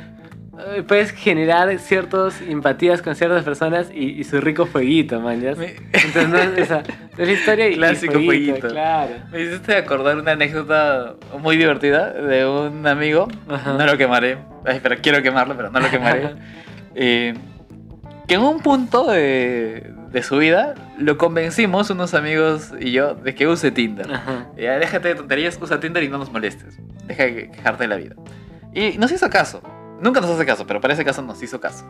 Puedes 0.87 1.11
generar 1.11 1.77
ciertas 1.79 2.41
empatías 2.41 3.01
con 3.01 3.15
ciertas 3.15 3.43
personas 3.43 3.89
y, 3.93 4.19
y 4.19 4.23
su 4.23 4.39
rico 4.41 4.65
fueguito, 4.65 5.19
man. 5.21 5.41
¿ya? 5.41 5.55
Me- 5.55 5.75
Entonces, 5.93 6.27
no, 6.29 6.37
o 6.61 6.65
sea, 6.65 6.83
es 7.17 7.27
la 7.27 7.33
historia 7.33 7.69
y, 7.69 7.75
Clásico 7.75 8.13
fueguito. 8.13 8.67
Claro. 8.69 9.11
Me 9.31 9.41
hiciste 9.41 9.75
acordar 9.75 10.17
una 10.17 10.31
anécdota 10.33 11.15
muy 11.39 11.57
divertida 11.57 12.11
de 12.13 12.45
un 12.45 12.85
amigo. 12.87 13.27
Ajá. 13.49 13.73
No 13.73 13.85
lo 13.85 13.97
quemaré. 13.97 14.37
Ay, 14.65 14.79
pero 14.83 14.95
quiero 15.01 15.21
quemarlo, 15.21 15.55
pero 15.55 15.69
no 15.71 15.79
lo 15.79 15.89
quemaré. 15.89 16.29
Eh, 16.95 17.33
que 18.27 18.33
en 18.35 18.41
un 18.41 18.59
punto 18.61 19.09
de, 19.09 19.93
de 20.11 20.23
su 20.23 20.37
vida 20.37 20.73
lo 20.97 21.17
convencimos, 21.17 21.89
unos 21.91 22.13
amigos 22.15 22.73
y 22.79 22.91
yo, 22.91 23.13
de 23.13 23.35
que 23.35 23.47
use 23.47 23.71
Tinder. 23.71 24.11
Ajá. 24.11 24.47
Ya, 24.57 24.77
déjate 24.79 25.09
de 25.09 25.15
tonterías, 25.15 25.57
usa 25.61 25.79
Tinder 25.79 26.03
y 26.03 26.09
no 26.09 26.17
nos 26.17 26.31
molestes. 26.31 26.77
Deja 27.05 27.23
de 27.23 27.51
quejarte 27.51 27.83
de 27.83 27.87
la 27.87 27.95
vida. 27.95 28.15
Y 28.73 28.97
nos 28.97 29.11
hizo 29.11 29.29
caso. 29.29 29.61
Nunca 30.01 30.21
nos 30.21 30.29
hace 30.29 30.45
caso, 30.45 30.65
pero 30.67 30.79
para 30.81 30.93
ese 30.93 31.03
caso 31.05 31.21
nos 31.21 31.41
hizo 31.43 31.59
caso. 31.59 31.85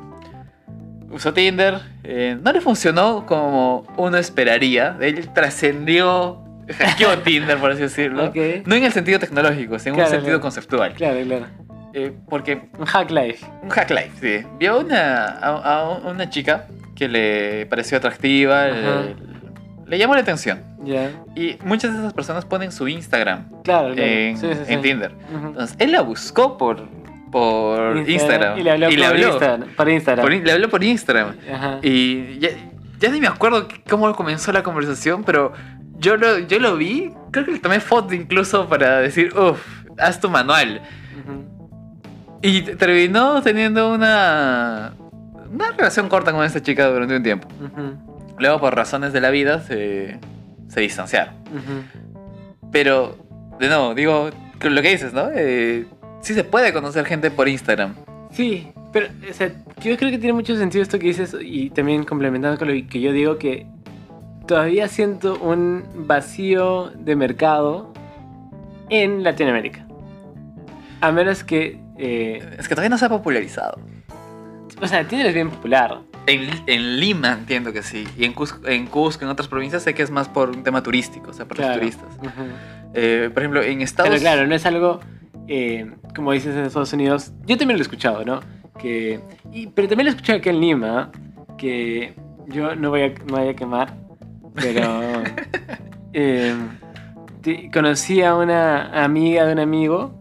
Usó 1.11 1.33
Tinder, 1.33 1.79
eh, 2.03 2.37
no 2.41 2.51
le 2.51 2.61
funcionó 2.61 3.25
como 3.25 3.85
uno 3.97 4.17
esperaría. 4.17 4.95
Él 5.01 5.27
trascendió, 5.33 6.39
hackeó 6.77 7.17
Tinder, 7.23 7.57
por 7.57 7.71
así 7.71 7.81
decirlo. 7.81 8.25
Ok. 8.25 8.35
No 8.65 8.75
en 8.75 8.83
el 8.83 8.91
sentido 8.91 9.17
tecnológico, 9.19 9.79
sino 9.79 9.95
en 9.95 10.01
Claro, 10.01 10.09
un 10.09 10.11
sentido 10.15 10.25
claro. 10.37 10.41
conceptual. 10.41 10.93
Claro, 10.93 11.19
claro. 11.25 11.45
Eh, 11.93 12.13
porque 12.29 12.69
Un 12.77 12.85
hack 12.85 13.09
life. 13.09 13.43
un 13.63 13.69
hack 13.69 13.89
life, 13.89 14.11
sí. 14.21 14.47
Vio 14.59 14.79
una, 14.79 15.25
a, 15.25 15.79
a 15.79 15.89
una 16.11 16.29
chica 16.29 16.67
que 16.95 17.07
le 17.07 17.65
pareció 17.65 17.97
atractiva, 17.97 18.67
le, 18.67 19.15
le 19.87 19.97
llamó 19.97 20.13
la 20.13 20.21
atención. 20.21 20.61
Ya. 20.83 21.09
Y 21.35 21.57
muchas 21.65 21.91
de 21.93 21.99
esas 21.99 22.13
personas 22.13 22.45
ponen 22.45 22.71
su 22.71 22.87
Instagram 22.87 23.49
Claro, 23.63 23.95
claro. 23.95 24.03
en, 24.03 24.37
Sí, 24.37 24.47
sí, 24.53 24.59
sí. 24.67 24.73
en 24.73 24.81
Tinder. 24.83 25.11
Ujú. 25.35 25.47
Entonces, 25.47 25.75
él 25.79 25.91
la 25.91 26.01
buscó 26.01 26.57
por, 26.59 26.87
por 27.31 28.09
Instagram. 28.09 28.57
Y 28.57 28.63
le 28.63 28.71
habló, 28.71 28.87
por, 28.87 29.19
Instagram, 29.19 29.69
por 29.75 29.89
Instagram. 29.89 30.25
Por 30.25 30.33
le 30.33 30.51
habló 30.51 30.69
por 30.69 30.83
Instagram. 30.83 31.35
Ajá. 31.53 31.79
Y 31.81 32.39
ya, 32.39 32.49
ya 32.99 33.09
ni 33.09 33.21
me 33.21 33.27
acuerdo 33.27 33.67
cómo 33.89 34.13
comenzó 34.15 34.51
la 34.51 34.63
conversación, 34.63 35.23
pero 35.23 35.53
yo 35.97 36.17
lo, 36.17 36.39
yo 36.39 36.59
lo 36.59 36.77
vi. 36.77 37.11
Creo 37.31 37.45
que 37.45 37.51
le 37.51 37.59
tomé 37.59 37.79
foto 37.79 38.13
incluso 38.13 38.67
para 38.67 38.99
decir, 38.99 39.33
uff, 39.37 39.61
haz 39.97 40.19
tu 40.19 40.29
manual. 40.29 40.81
Y 42.41 42.61
terminó 42.61 43.41
teniendo 43.41 43.93
una, 43.93 44.93
una 45.51 45.71
relación 45.71 46.07
corta 46.07 46.31
con 46.31 46.45
esta 46.45 46.61
chica 46.61 46.87
durante 46.87 47.15
un 47.17 47.23
tiempo. 47.23 47.47
Luego, 48.37 48.59
por 48.61 48.75
razones 48.75 49.11
de 49.11 49.19
la 49.19 49.29
vida, 49.29 49.59
se, 49.61 50.19
se 50.69 50.79
distanciaron. 50.79 51.33
Pero, 52.71 53.17
de 53.59 53.67
nuevo, 53.67 53.93
digo, 53.93 54.29
lo 54.61 54.81
que 54.81 54.89
dices, 54.89 55.13
¿no? 55.13 55.29
Eh, 55.33 55.85
sí 56.21 56.33
se 56.33 56.43
puede 56.43 56.73
conocer 56.73 57.05
gente 57.05 57.31
por 57.31 57.47
Instagram. 57.47 57.95
Sí, 58.31 58.67
pero 58.93 59.07
o 59.29 59.33
sea, 59.33 59.51
yo 59.81 59.97
creo 59.97 60.11
que 60.11 60.17
tiene 60.17 60.33
mucho 60.33 60.55
sentido 60.55 60.81
esto 60.83 60.99
que 60.99 61.07
dices 61.07 61.35
y 61.41 61.69
también 61.71 62.03
complementando 62.03 62.57
con 62.57 62.67
lo 62.67 62.87
que 62.87 63.01
yo 63.01 63.11
digo 63.11 63.37
que 63.37 63.65
todavía 64.47 64.87
siento 64.87 65.37
un 65.39 65.83
vacío 65.95 66.91
de 66.95 67.15
mercado 67.15 67.93
en 68.89 69.23
Latinoamérica. 69.23 69.85
A 71.01 71.11
menos 71.11 71.43
que... 71.43 71.79
eh, 71.97 72.55
Es 72.57 72.67
que 72.67 72.75
todavía 72.75 72.89
no 72.89 72.97
se 72.97 73.05
ha 73.05 73.09
popularizado. 73.09 73.79
o 74.81 74.87
sea, 74.87 75.07
Tinder 75.07 75.27
es 75.27 75.33
bien 75.33 75.49
popular. 75.49 75.99
En, 76.27 76.49
en 76.67 76.99
Lima 76.99 77.33
entiendo 77.33 77.71
que 77.73 77.81
sí. 77.81 78.07
Y 78.17 78.25
en 78.25 78.33
Cusco, 78.33 78.67
en 78.67 78.85
Cusco, 78.87 79.23
en 79.25 79.31
otras 79.31 79.47
provincias, 79.47 79.83
sé 79.83 79.93
que 79.93 80.03
es 80.03 80.11
más 80.11 80.27
por 80.27 80.49
un 80.49 80.63
tema 80.63 80.83
turístico, 80.83 81.31
o 81.31 81.33
sea, 81.33 81.45
por 81.45 81.57
Claro. 81.57 81.71
los 81.71 81.79
turistas. 81.79 82.09
Eh, 82.93 83.29
por 83.33 83.41
ejemplo, 83.43 83.61
en 83.63 83.81
Estados 83.81 84.09
Pero 84.09 84.21
claro, 84.21 84.45
no 84.47 84.53
es 84.55 84.65
algo, 84.65 84.99
eh, 85.49 85.91
como 86.15 86.31
dices 86.31 86.55
en 86.55 86.63
Estados 86.65 86.93
Unidos, 86.93 87.33
yo 87.45 87.57
también 87.57 87.77
lo 87.77 87.81
he 87.81 87.87
escuchado, 87.87 88.23
¿no? 88.23 88.39
Que, 88.77 89.19
y- 89.51 89.67
pero 89.67 89.87
también 89.89 90.05
lo 90.05 90.11
he 90.11 90.15
escuchado 90.15 90.39
aquí 90.39 90.49
en 90.49 90.61
Lima, 90.61 91.11
que 91.57 92.13
yo 92.47 92.75
no 92.75 92.89
voy 92.91 93.01
a, 93.01 93.09
no 93.09 93.37
voy 93.37 93.47
a 93.49 93.55
quemar, 93.55 93.93
pero 94.55 94.83
eh, 96.13 96.53
te- 97.41 97.69
conocí 97.71 98.21
a 98.21 98.35
una 98.35 99.03
amiga 99.03 99.45
de 99.45 99.53
un 99.53 99.59
amigo 99.59 100.11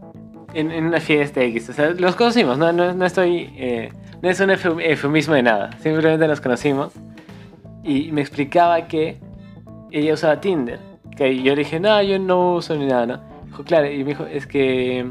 en, 0.54 0.70
en 0.72 0.86
una 0.86 1.00
fiesta 1.00 1.40
X, 1.42 1.68
o 1.70 1.72
sea, 1.72 1.90
los 1.90 2.16
conocimos, 2.16 2.58
no, 2.58 2.72
no, 2.72 2.92
no 2.94 3.04
estoy, 3.04 3.50
eh, 3.56 3.92
no 4.22 4.28
es 4.28 4.40
un 4.40 4.48
eufem- 4.50 4.80
eufemismo 4.82 5.34
de 5.34 5.42
nada, 5.42 5.70
simplemente 5.82 6.26
nos 6.26 6.40
conocimos 6.40 6.92
y 7.84 8.10
me 8.12 8.20
explicaba 8.20 8.88
que 8.88 9.18
ella 9.90 10.14
usaba 10.14 10.40
Tinder. 10.40 10.80
Que 11.16 11.42
yo 11.42 11.54
le 11.54 11.62
dije, 11.64 11.80
no, 11.80 12.00
yo 12.02 12.18
no 12.18 12.54
uso 12.54 12.76
ni 12.76 12.86
nada, 12.86 13.06
¿no? 13.06 13.20
Dijo, 13.58 13.64
claro, 13.66 13.90
y 13.90 13.98
me 14.04 14.10
dijo, 14.10 14.24
es 14.26 14.46
que 14.46 15.04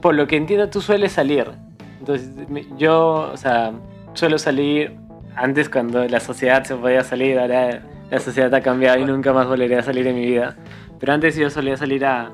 por 0.00 0.14
lo 0.14 0.28
que 0.28 0.36
entiendo 0.36 0.68
tú 0.70 0.80
sueles 0.80 1.12
salir. 1.12 1.50
Entonces, 1.98 2.30
yo, 2.76 3.30
o 3.32 3.36
sea, 3.36 3.72
suelo 4.14 4.38
salir 4.38 4.96
antes 5.34 5.68
cuando 5.68 6.04
la 6.06 6.20
sociedad 6.20 6.62
se 6.62 6.76
podía 6.76 7.02
salir, 7.02 7.40
ahora 7.40 7.82
la 8.08 8.20
sociedad 8.20 8.54
ha 8.54 8.60
cambiado 8.60 9.00
y 9.00 9.04
nunca 9.04 9.32
más 9.32 9.48
volveré 9.48 9.76
a 9.78 9.82
salir 9.82 10.06
en 10.06 10.14
mi 10.14 10.26
vida. 10.26 10.56
Pero 11.00 11.12
antes 11.12 11.34
yo 11.34 11.50
solía 11.50 11.76
salir 11.76 12.04
a, 12.04 12.30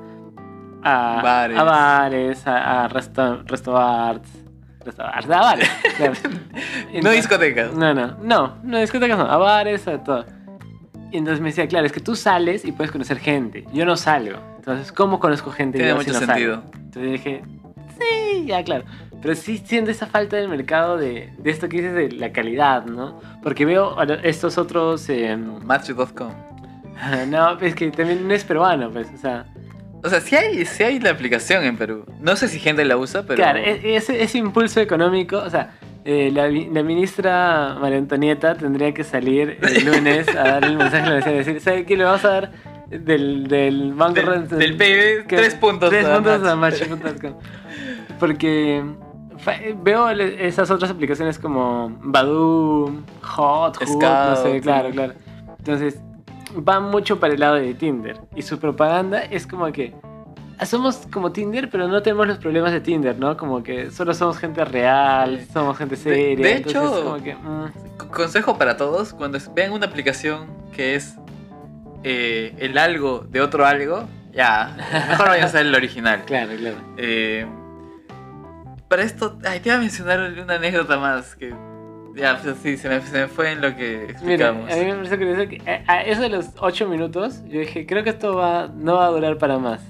a 0.82 1.20
Bares. 1.22 1.58
a, 1.58 1.62
bares, 1.62 2.46
a, 2.46 2.84
a 2.84 2.88
resto, 2.88 3.42
restaurants, 3.46 4.28
restaurants, 4.84 5.30
a 5.30 5.40
bares. 5.40 5.70
No 7.02 7.10
discotecas. 7.10 7.72
no, 7.72 7.94
no, 7.94 8.18
no, 8.22 8.58
no, 8.62 8.78
discotecas 8.78 9.16
no, 9.16 9.24
a 9.24 9.36
bares, 9.38 9.88
a 9.88 10.04
todo. 10.04 10.26
Y 11.14 11.18
entonces 11.18 11.40
me 11.40 11.50
decía, 11.50 11.68
claro, 11.68 11.86
es 11.86 11.92
que 11.92 12.00
tú 12.00 12.16
sales 12.16 12.64
y 12.64 12.72
puedes 12.72 12.90
conocer 12.90 13.18
gente. 13.20 13.64
Yo 13.72 13.84
no 13.86 13.96
salgo. 13.96 14.36
Entonces, 14.56 14.90
¿cómo 14.90 15.20
conozco 15.20 15.52
gente? 15.52 15.78
Tiene 15.78 15.90
yo 15.92 15.96
mucho 15.96 16.12
si 16.12 16.20
no 16.20 16.26
sentido. 16.26 16.54
salgo? 16.56 16.70
Entonces 16.74 17.12
dije, 17.12 17.42
sí, 18.00 18.44
ya, 18.46 18.64
claro. 18.64 18.84
Pero 19.22 19.36
sí 19.36 19.62
siento 19.64 19.92
esa 19.92 20.06
falta 20.08 20.36
del 20.36 20.48
mercado 20.48 20.96
de, 20.96 21.32
de 21.38 21.50
esto 21.52 21.68
que 21.68 21.76
dices 21.76 21.94
de 21.94 22.10
la 22.10 22.32
calidad, 22.32 22.86
¿no? 22.86 23.20
Porque 23.44 23.64
veo 23.64 23.96
estos 24.24 24.58
otros... 24.58 25.08
em, 25.08 25.64
Match.com. 25.64 26.32
no, 27.28 27.60
es 27.60 27.76
que 27.76 27.92
también 27.92 28.26
no 28.26 28.34
es 28.34 28.42
peruano, 28.42 28.90
pues, 28.90 29.06
o 29.14 29.18
sea... 29.18 29.46
O 30.02 30.08
sea, 30.08 30.20
sí 30.20 30.34
hay, 30.34 30.66
sí 30.66 30.82
hay 30.82 30.98
la 30.98 31.10
aplicación 31.10 31.62
en 31.62 31.76
Perú. 31.76 32.06
No 32.20 32.34
sé 32.34 32.48
si 32.48 32.58
gente 32.58 32.84
la 32.84 32.96
usa, 32.96 33.22
pero. 33.22 33.36
Claro, 33.36 33.60
e- 33.60 33.94
ese, 33.94 34.20
ese 34.20 34.36
impulso 34.36 34.80
económico, 34.80 35.38
o 35.38 35.48
sea, 35.48 35.76
eh, 36.04 36.30
la, 36.32 36.82
ministra 36.82 37.76
María 37.80 37.98
Antonieta 37.98 38.54
tendría 38.56 38.92
que 38.92 39.04
salir 39.04 39.58
el 39.62 39.84
lunes 39.86 40.28
a 40.28 40.42
dar 40.44 40.64
el 40.64 40.76
mensaje 40.76 41.06
a 41.06 41.10
la 41.20 41.30
y 41.32 41.34
decir, 41.36 41.60
¿sabe 41.60 41.84
qué? 41.86 41.96
Le 41.96 42.04
vamos 42.04 42.24
a 42.24 42.28
dar 42.30 42.52
del, 42.90 43.46
del 43.48 43.94
banco 43.94 44.14
Del, 44.14 44.26
Ren- 44.26 44.48
del 44.48 44.76
PIB, 44.76 45.26
que- 45.26 45.36
tres 45.36 45.54
puntos. 45.54 45.90
Tres 45.90 46.04
a 46.06 46.14
puntos 46.16 46.46
a. 46.46 46.56
Match.com. 46.56 47.34
Porque 48.20 48.82
veo 49.82 50.10
esas 50.10 50.70
otras 50.70 50.90
aplicaciones 50.90 51.38
como 51.38 51.90
Badoo, 52.02 52.92
Hot, 53.22 53.76
Hoot, 53.78 53.80
no 53.80 54.36
sé, 54.36 54.48
Scout, 54.48 54.62
claro, 54.62 54.90
claro. 54.90 55.12
Entonces, 55.58 56.00
va 56.56 56.80
mucho 56.80 57.18
para 57.18 57.34
el 57.34 57.40
lado 57.40 57.54
de 57.56 57.74
Tinder. 57.74 58.18
Y 58.36 58.42
su 58.42 58.58
propaganda 58.58 59.20
es 59.22 59.46
como 59.46 59.70
que 59.72 59.94
somos 60.64 61.06
como 61.12 61.32
Tinder, 61.32 61.68
pero 61.70 61.88
no 61.88 62.02
tenemos 62.02 62.26
los 62.26 62.38
problemas 62.38 62.72
de 62.72 62.80
Tinder, 62.80 63.18
¿no? 63.18 63.36
Como 63.36 63.62
que 63.62 63.90
solo 63.90 64.14
somos 64.14 64.38
gente 64.38 64.64
real, 64.64 65.44
somos 65.52 65.76
gente 65.78 65.96
seria. 65.96 66.36
de 66.44 66.56
hecho- 66.56 67.02
como 67.04 67.22
que, 67.22 67.34
mm, 67.34 67.72
Consejo 68.10 68.56
para 68.58 68.76
todos, 68.76 69.12
cuando 69.12 69.38
vean 69.54 69.72
una 69.72 69.86
aplicación 69.86 70.46
que 70.72 70.94
es 70.94 71.16
eh, 72.04 72.54
el 72.58 72.76
algo 72.78 73.24
de 73.30 73.40
otro 73.40 73.64
algo, 73.66 74.04
ya, 74.32 74.76
mejor 75.08 75.28
vayan 75.28 75.44
a 75.44 75.48
usar 75.48 75.62
el 75.62 75.74
original. 75.74 76.22
claro, 76.26 76.52
claro. 76.56 76.76
Eh, 76.98 77.46
para 78.88 79.02
esto, 79.02 79.38
ay, 79.44 79.60
te 79.60 79.70
iba 79.70 79.76
a 79.78 79.80
mencionar 79.80 80.20
una 80.38 80.54
anécdota 80.54 80.98
más 80.98 81.34
que 81.34 81.54
ya, 82.14 82.38
pues 82.40 82.56
sí, 82.62 82.76
se 82.76 82.88
me, 82.88 83.00
se 83.00 83.12
me 83.22 83.26
fue 83.26 83.52
en 83.52 83.60
lo 83.60 83.74
que 83.74 84.06
Mira, 84.22 84.50
explicamos. 84.50 84.72
a 84.72 84.76
mí 84.76 84.84
me 84.84 84.94
parece 84.94 85.18
curioso 85.18 85.48
que 85.48 85.82
a, 85.88 85.92
a 85.92 86.02
eso 86.02 86.22
de 86.22 86.28
los 86.28 86.46
8 86.58 86.86
minutos, 86.88 87.42
yo 87.46 87.60
dije, 87.60 87.86
creo 87.86 88.04
que 88.04 88.10
esto 88.10 88.36
va, 88.36 88.68
no 88.72 88.96
va 88.96 89.06
a 89.06 89.10
durar 89.10 89.36
para 89.38 89.58
más. 89.58 89.80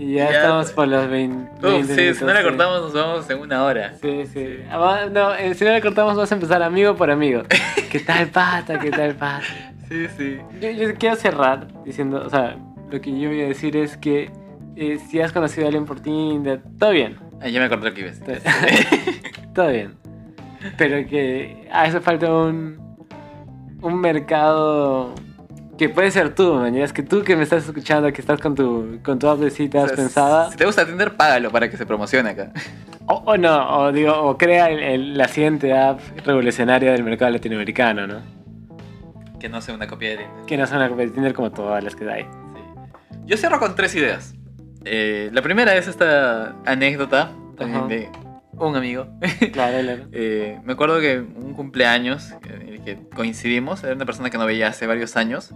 Y 0.00 0.14
ya, 0.14 0.30
Ya, 0.30 0.36
estamos 0.38 0.72
por 0.72 0.88
los 0.88 1.10
20. 1.10 1.50
Uf, 1.56 1.62
20 1.62 1.94
sí, 1.94 2.18
si 2.18 2.24
no 2.24 2.32
la 2.32 2.42
cortamos 2.42 2.80
nos 2.80 2.92
vamos 2.94 3.28
en 3.28 3.38
una 3.38 3.64
hora. 3.64 3.92
Sí, 4.00 4.24
sí. 4.32 4.60
Ah, 4.70 5.06
No, 5.12 5.34
eh, 5.34 5.52
si 5.54 5.62
no 5.64 5.72
la 5.72 5.80
cortamos, 5.82 6.16
vas 6.16 6.32
a 6.32 6.34
empezar 6.34 6.62
amigo 6.62 6.96
por 6.96 7.10
amigo. 7.10 7.42
¿Qué 7.90 8.00
tal, 8.00 8.28
pata? 8.28 8.78
¿Qué 8.78 8.90
tal, 8.90 9.14
pata? 9.14 9.42
Sí, 9.88 10.06
sí. 10.16 10.38
Yo, 10.58 10.70
yo 10.70 10.94
quiero 10.94 11.16
cerrar 11.16 11.66
diciendo, 11.84 12.22
o 12.24 12.30
sea, 12.30 12.56
lo 12.90 12.98
que 13.00 13.10
yo 13.18 13.28
voy 13.28 13.42
a 13.42 13.48
decir 13.48 13.76
es 13.76 13.98
que 13.98 14.30
eh, 14.74 14.98
si 15.10 15.20
has 15.20 15.32
conocido 15.32 15.64
a 15.64 15.68
alguien 15.68 15.84
por 15.84 16.00
Tinder, 16.00 16.62
todo 16.78 16.92
bien. 16.92 17.18
Ay, 17.42 17.52
ya 17.52 17.60
me 17.60 17.66
acordé 17.66 17.90
lo 17.90 17.94
que 17.94 18.10
todo 19.54 19.68
bien. 19.68 19.96
Pero 20.78 21.06
que 21.06 21.68
hace 21.70 22.00
falta 22.00 22.32
un, 22.32 22.96
un 23.82 24.00
mercado 24.00 25.14
que 25.80 25.88
puede 25.88 26.10
ser 26.10 26.34
tú, 26.34 26.52
mañana. 26.56 26.84
Es 26.84 26.92
que 26.92 27.02
tú 27.02 27.22
que 27.24 27.34
me 27.36 27.42
estás 27.42 27.64
escuchando, 27.66 28.12
que 28.12 28.20
estás 28.20 28.38
con 28.38 28.54
tu, 28.54 28.98
con 29.02 29.18
tu 29.18 29.26
app 29.28 29.38
de 29.38 29.50
citas 29.50 29.84
O 29.84 29.86
sea, 29.88 29.96
pensada, 29.96 30.50
Si 30.50 30.56
te 30.58 30.66
gusta 30.66 30.84
Tinder, 30.84 31.16
págalo 31.16 31.50
para 31.50 31.70
que 31.70 31.78
se 31.78 31.86
promocione 31.86 32.28
acá. 32.28 32.52
o, 33.06 33.14
o 33.24 33.36
no, 33.38 33.78
o 33.78 33.90
digo, 33.90 34.12
o 34.12 34.36
crea 34.36 34.68
el- 34.68 34.82
el- 34.82 35.16
la 35.16 35.26
siguiente 35.26 35.72
app 35.72 35.98
revolucionaria 36.26 36.92
del 36.92 37.02
mercado 37.02 37.30
latinoamericano, 37.30 38.06
¿no? 38.06 38.20
Que 39.40 39.48
no 39.48 39.62
sea 39.62 39.74
una 39.74 39.86
copia 39.86 40.10
de 40.10 40.16
Tinder. 40.18 40.44
Que 40.46 40.56
no 40.58 40.66
sea 40.66 40.76
una 40.76 40.90
copia 40.90 41.06
de 41.06 41.12
Tinder 41.12 41.32
como 41.32 41.50
todas 41.50 41.82
las 41.82 41.96
que 41.96 42.10
hay. 42.10 42.24
Sí. 42.24 42.60
Yo 43.24 43.36
cierro 43.38 43.58
con 43.58 43.74
tres 43.74 43.94
ideas. 43.94 44.34
Eh, 44.84 45.30
la 45.32 45.40
primera 45.40 45.74
es 45.76 45.88
esta 45.88 46.56
anécdota 46.66 47.32
también 47.56 47.88
de 47.88 48.08
un 48.68 48.76
amigo. 48.76 49.06
Claro, 49.52 49.80
claro. 49.80 50.04
Eh, 50.12 50.58
me 50.64 50.74
acuerdo 50.74 51.00
que 51.00 51.18
un 51.18 51.54
cumpleaños 51.54 52.32
en 52.48 52.68
el 52.68 52.82
que 52.82 52.98
coincidimos, 53.14 53.82
era 53.84 53.94
una 53.94 54.04
persona 54.04 54.30
que 54.30 54.38
no 54.38 54.46
veía 54.46 54.68
hace 54.68 54.86
varios 54.86 55.16
años, 55.16 55.52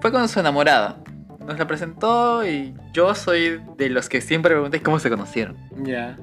fue 0.00 0.12
con 0.12 0.28
su 0.28 0.40
enamorada. 0.40 0.98
Nos 1.46 1.58
la 1.58 1.66
presentó 1.66 2.44
y 2.46 2.74
yo 2.92 3.14
soy 3.14 3.60
de 3.76 3.88
los 3.90 4.08
que 4.08 4.20
siempre 4.20 4.52
pregunté 4.52 4.82
cómo 4.82 4.98
se 4.98 5.08
conocieron. 5.10 5.56
Ya. 5.84 6.18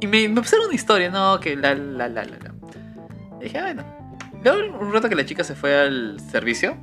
Y 0.00 0.06
me, 0.06 0.28
me 0.28 0.40
pusieron 0.40 0.66
una 0.66 0.74
historia, 0.74 1.10
no, 1.10 1.40
que 1.40 1.56
la, 1.56 1.74
la, 1.74 2.08
la, 2.08 2.24
la, 2.24 2.38
la. 2.38 2.54
Y 3.40 3.44
dije, 3.44 3.58
ah, 3.58 3.62
bueno. 3.62 3.84
Luego, 4.44 4.78
un 4.78 4.92
rato 4.92 5.08
que 5.08 5.14
la 5.14 5.24
chica 5.24 5.44
se 5.44 5.54
fue 5.54 5.78
al 5.80 6.18
servicio, 6.18 6.76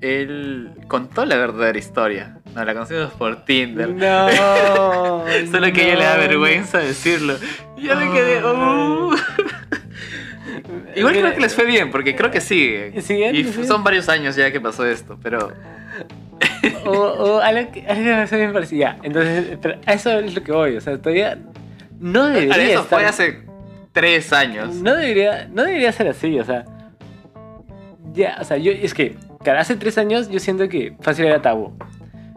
él 0.00 0.72
contó 0.88 1.24
la 1.24 1.36
verdadera 1.36 1.78
historia. 1.78 2.38
Nos 2.54 2.66
la 2.66 2.72
conocimos 2.74 3.12
por 3.12 3.44
Tinder. 3.44 3.90
No. 3.90 4.26
Solo 5.50 5.72
que 5.72 5.80
a 5.82 5.84
ella 5.84 5.96
le 5.96 6.04
da 6.04 6.16
vergüenza 6.16 6.78
decirlo. 6.78 7.36
Y 7.76 7.82
yo 7.82 7.96
me 7.96 8.10
quedé, 8.12 8.40
Oh. 8.44 9.14
Igual 10.96 11.14
creo 11.14 11.34
que 11.34 11.40
les 11.40 11.54
fue 11.54 11.64
bien, 11.64 11.90
porque 11.90 12.14
creo 12.16 12.30
que 12.30 12.40
sigue. 12.40 13.00
¿Siguen? 13.02 13.34
Y 13.36 13.44
son 13.44 13.84
varios 13.84 14.08
años 14.08 14.36
ya 14.36 14.50
que 14.50 14.60
pasó 14.60 14.84
esto, 14.86 15.18
pero... 15.22 15.52
O, 16.84 16.90
o 16.90 17.40
algo 17.40 17.70
que, 17.72 17.86
algo 17.86 18.02
que 18.02 18.26
me 18.32 18.36
bien 18.38 18.52
parecido. 18.52 18.80
Ya, 18.80 18.98
entonces, 19.02 19.58
pero 19.60 19.78
a 19.86 19.92
eso 19.92 20.10
es 20.18 20.34
lo 20.34 20.42
que 20.42 20.52
voy. 20.52 20.76
O 20.76 20.80
sea, 20.80 20.98
todavía 20.98 21.38
no 21.98 22.26
debería 22.26 22.72
Eso 22.72 22.80
estar- 22.82 22.98
fue 23.00 23.04
hace 23.06 23.42
tres 23.92 24.32
años. 24.32 24.74
No 24.74 24.94
debería, 24.94 25.48
no 25.52 25.64
debería 25.64 25.92
ser 25.92 26.08
así, 26.08 26.38
o 26.38 26.44
sea. 26.44 26.64
Ya, 28.12 28.38
o 28.40 28.44
sea, 28.44 28.56
yo, 28.56 28.72
es 28.72 28.92
que, 28.94 29.16
claro, 29.42 29.60
hace 29.60 29.76
tres 29.76 29.96
años 29.98 30.28
yo 30.30 30.40
siento 30.40 30.68
que 30.68 30.94
fácil 31.00 31.26
era 31.26 31.40
tabú. 31.42 31.76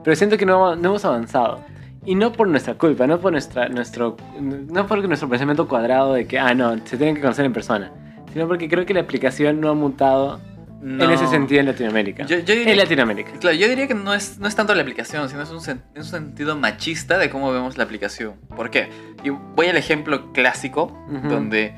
Pero 0.03 0.15
siento 0.15 0.37
que 0.37 0.45
no, 0.45 0.75
no 0.75 0.89
hemos 0.89 1.05
avanzado. 1.05 1.63
Y 2.05 2.15
no 2.15 2.31
por 2.33 2.47
nuestra 2.47 2.73
culpa, 2.75 3.07
no 3.07 3.19
por 3.19 3.31
nuestra, 3.31 3.69
nuestro, 3.69 4.17
no 4.39 4.87
por 4.87 5.07
nuestro 5.07 5.29
pensamiento 5.29 5.67
cuadrado 5.67 6.13
de 6.13 6.25
que, 6.27 6.37
ah, 6.39 6.53
no, 6.53 6.75
se 6.85 6.97
tienen 6.97 7.15
que 7.15 7.21
conocer 7.21 7.45
en 7.45 7.53
persona. 7.53 7.91
Sino 8.33 8.47
porque 8.47 8.67
creo 8.67 8.85
que 8.85 8.93
la 8.93 9.01
aplicación 9.01 9.61
no 9.61 9.69
ha 9.69 9.73
mutado 9.73 10.41
en 10.81 10.97
No. 10.97 11.09
ese 11.11 11.27
sentido 11.27 11.61
en 11.61 11.67
Latinoamérica. 11.67 12.25
Yo, 12.25 12.39
yo 12.39 12.55
diría, 12.55 12.73
En 12.73 12.77
Latinoamérica. 12.77 13.31
claro, 13.39 13.55
yo 13.55 13.69
diría 13.69 13.87
que 13.87 13.93
no 13.93 14.13
es, 14.13 14.37
no 14.39 14.47
es 14.49 14.55
tanto 14.55 14.75
la 14.75 14.81
aplicación, 14.81 15.29
sino 15.29 15.41
es 15.43 15.49
un, 15.51 15.59
sen- 15.59 15.79
es 15.95 16.05
un 16.05 16.11
sentido 16.11 16.57
machista 16.57 17.17
de 17.17 17.29
cómo 17.29 17.53
vemos 17.53 17.77
la 17.77 17.85
aplicación. 17.85 18.33
¿Por 18.53 18.69
qué? 18.69 18.89
Y 19.23 19.29
voy 19.29 19.67
al 19.67 19.77
ejemplo 19.77 20.33
clásico, 20.33 20.91
Ujú. 21.09 21.29
donde 21.29 21.73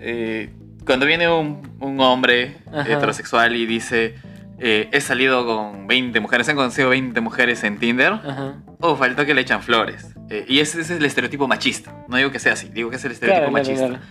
eh, 0.00 0.50
cuando 0.84 1.06
viene 1.06 1.28
un, 1.30 1.60
un 1.78 2.00
hombre 2.00 2.56
Ajá. 2.72 2.90
heterosexual 2.92 3.54
y 3.54 3.66
dice, 3.66 4.16
eh, 4.60 4.88
he 4.92 5.00
salido 5.00 5.46
con 5.46 5.86
20 5.86 6.20
mujeres, 6.20 6.48
han 6.48 6.56
conocido 6.56 6.90
20 6.90 7.20
mujeres 7.20 7.64
en 7.64 7.78
Tinder, 7.78 8.12
Ajá. 8.12 8.56
oh, 8.80 8.94
faltó 8.96 9.24
que 9.26 9.34
le 9.34 9.40
echan 9.40 9.62
flores. 9.62 10.14
Eh, 10.28 10.44
y 10.48 10.60
ese, 10.60 10.80
ese 10.80 10.94
es 10.94 11.00
el 11.00 11.04
estereotipo 11.06 11.48
machista. 11.48 11.92
No 12.08 12.16
digo 12.18 12.30
que 12.30 12.38
sea 12.38 12.52
así, 12.52 12.68
digo 12.68 12.90
que 12.90 12.96
es 12.96 13.04
el 13.04 13.12
estereotipo 13.12 13.50
Claro, 13.50 13.52
machista. 13.52 13.88
claro. 13.88 14.02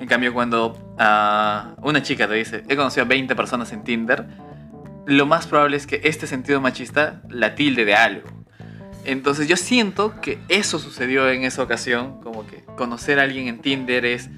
En 0.00 0.06
cambio, 0.08 0.32
cuando 0.32 0.94
ah, 0.98 1.74
una 1.82 2.02
chica 2.02 2.26
te 2.28 2.34
dice, 2.34 2.62
he 2.68 2.76
conocido 2.76 3.04
a 3.04 3.08
20 3.08 3.34
personas 3.36 3.72
en 3.72 3.82
Tinder, 3.84 4.26
lo 5.06 5.26
más 5.26 5.46
probable 5.46 5.76
es 5.76 5.86
que 5.86 6.00
este 6.04 6.26
sentido 6.26 6.60
machista 6.60 7.22
la 7.28 7.54
tilde 7.54 7.84
de 7.84 7.94
algo. 7.94 8.28
Entonces 9.04 9.48
yo 9.48 9.56
siento 9.56 10.20
que 10.20 10.38
eso 10.48 10.78
sucedió 10.78 11.30
en 11.30 11.44
esa 11.44 11.62
ocasión, 11.62 12.20
como 12.20 12.46
que 12.46 12.62
conocer 12.76 13.18
a 13.18 13.22
alguien 13.22 13.48
en 13.48 13.58
Tinder 13.60 14.04
es, 14.04 14.28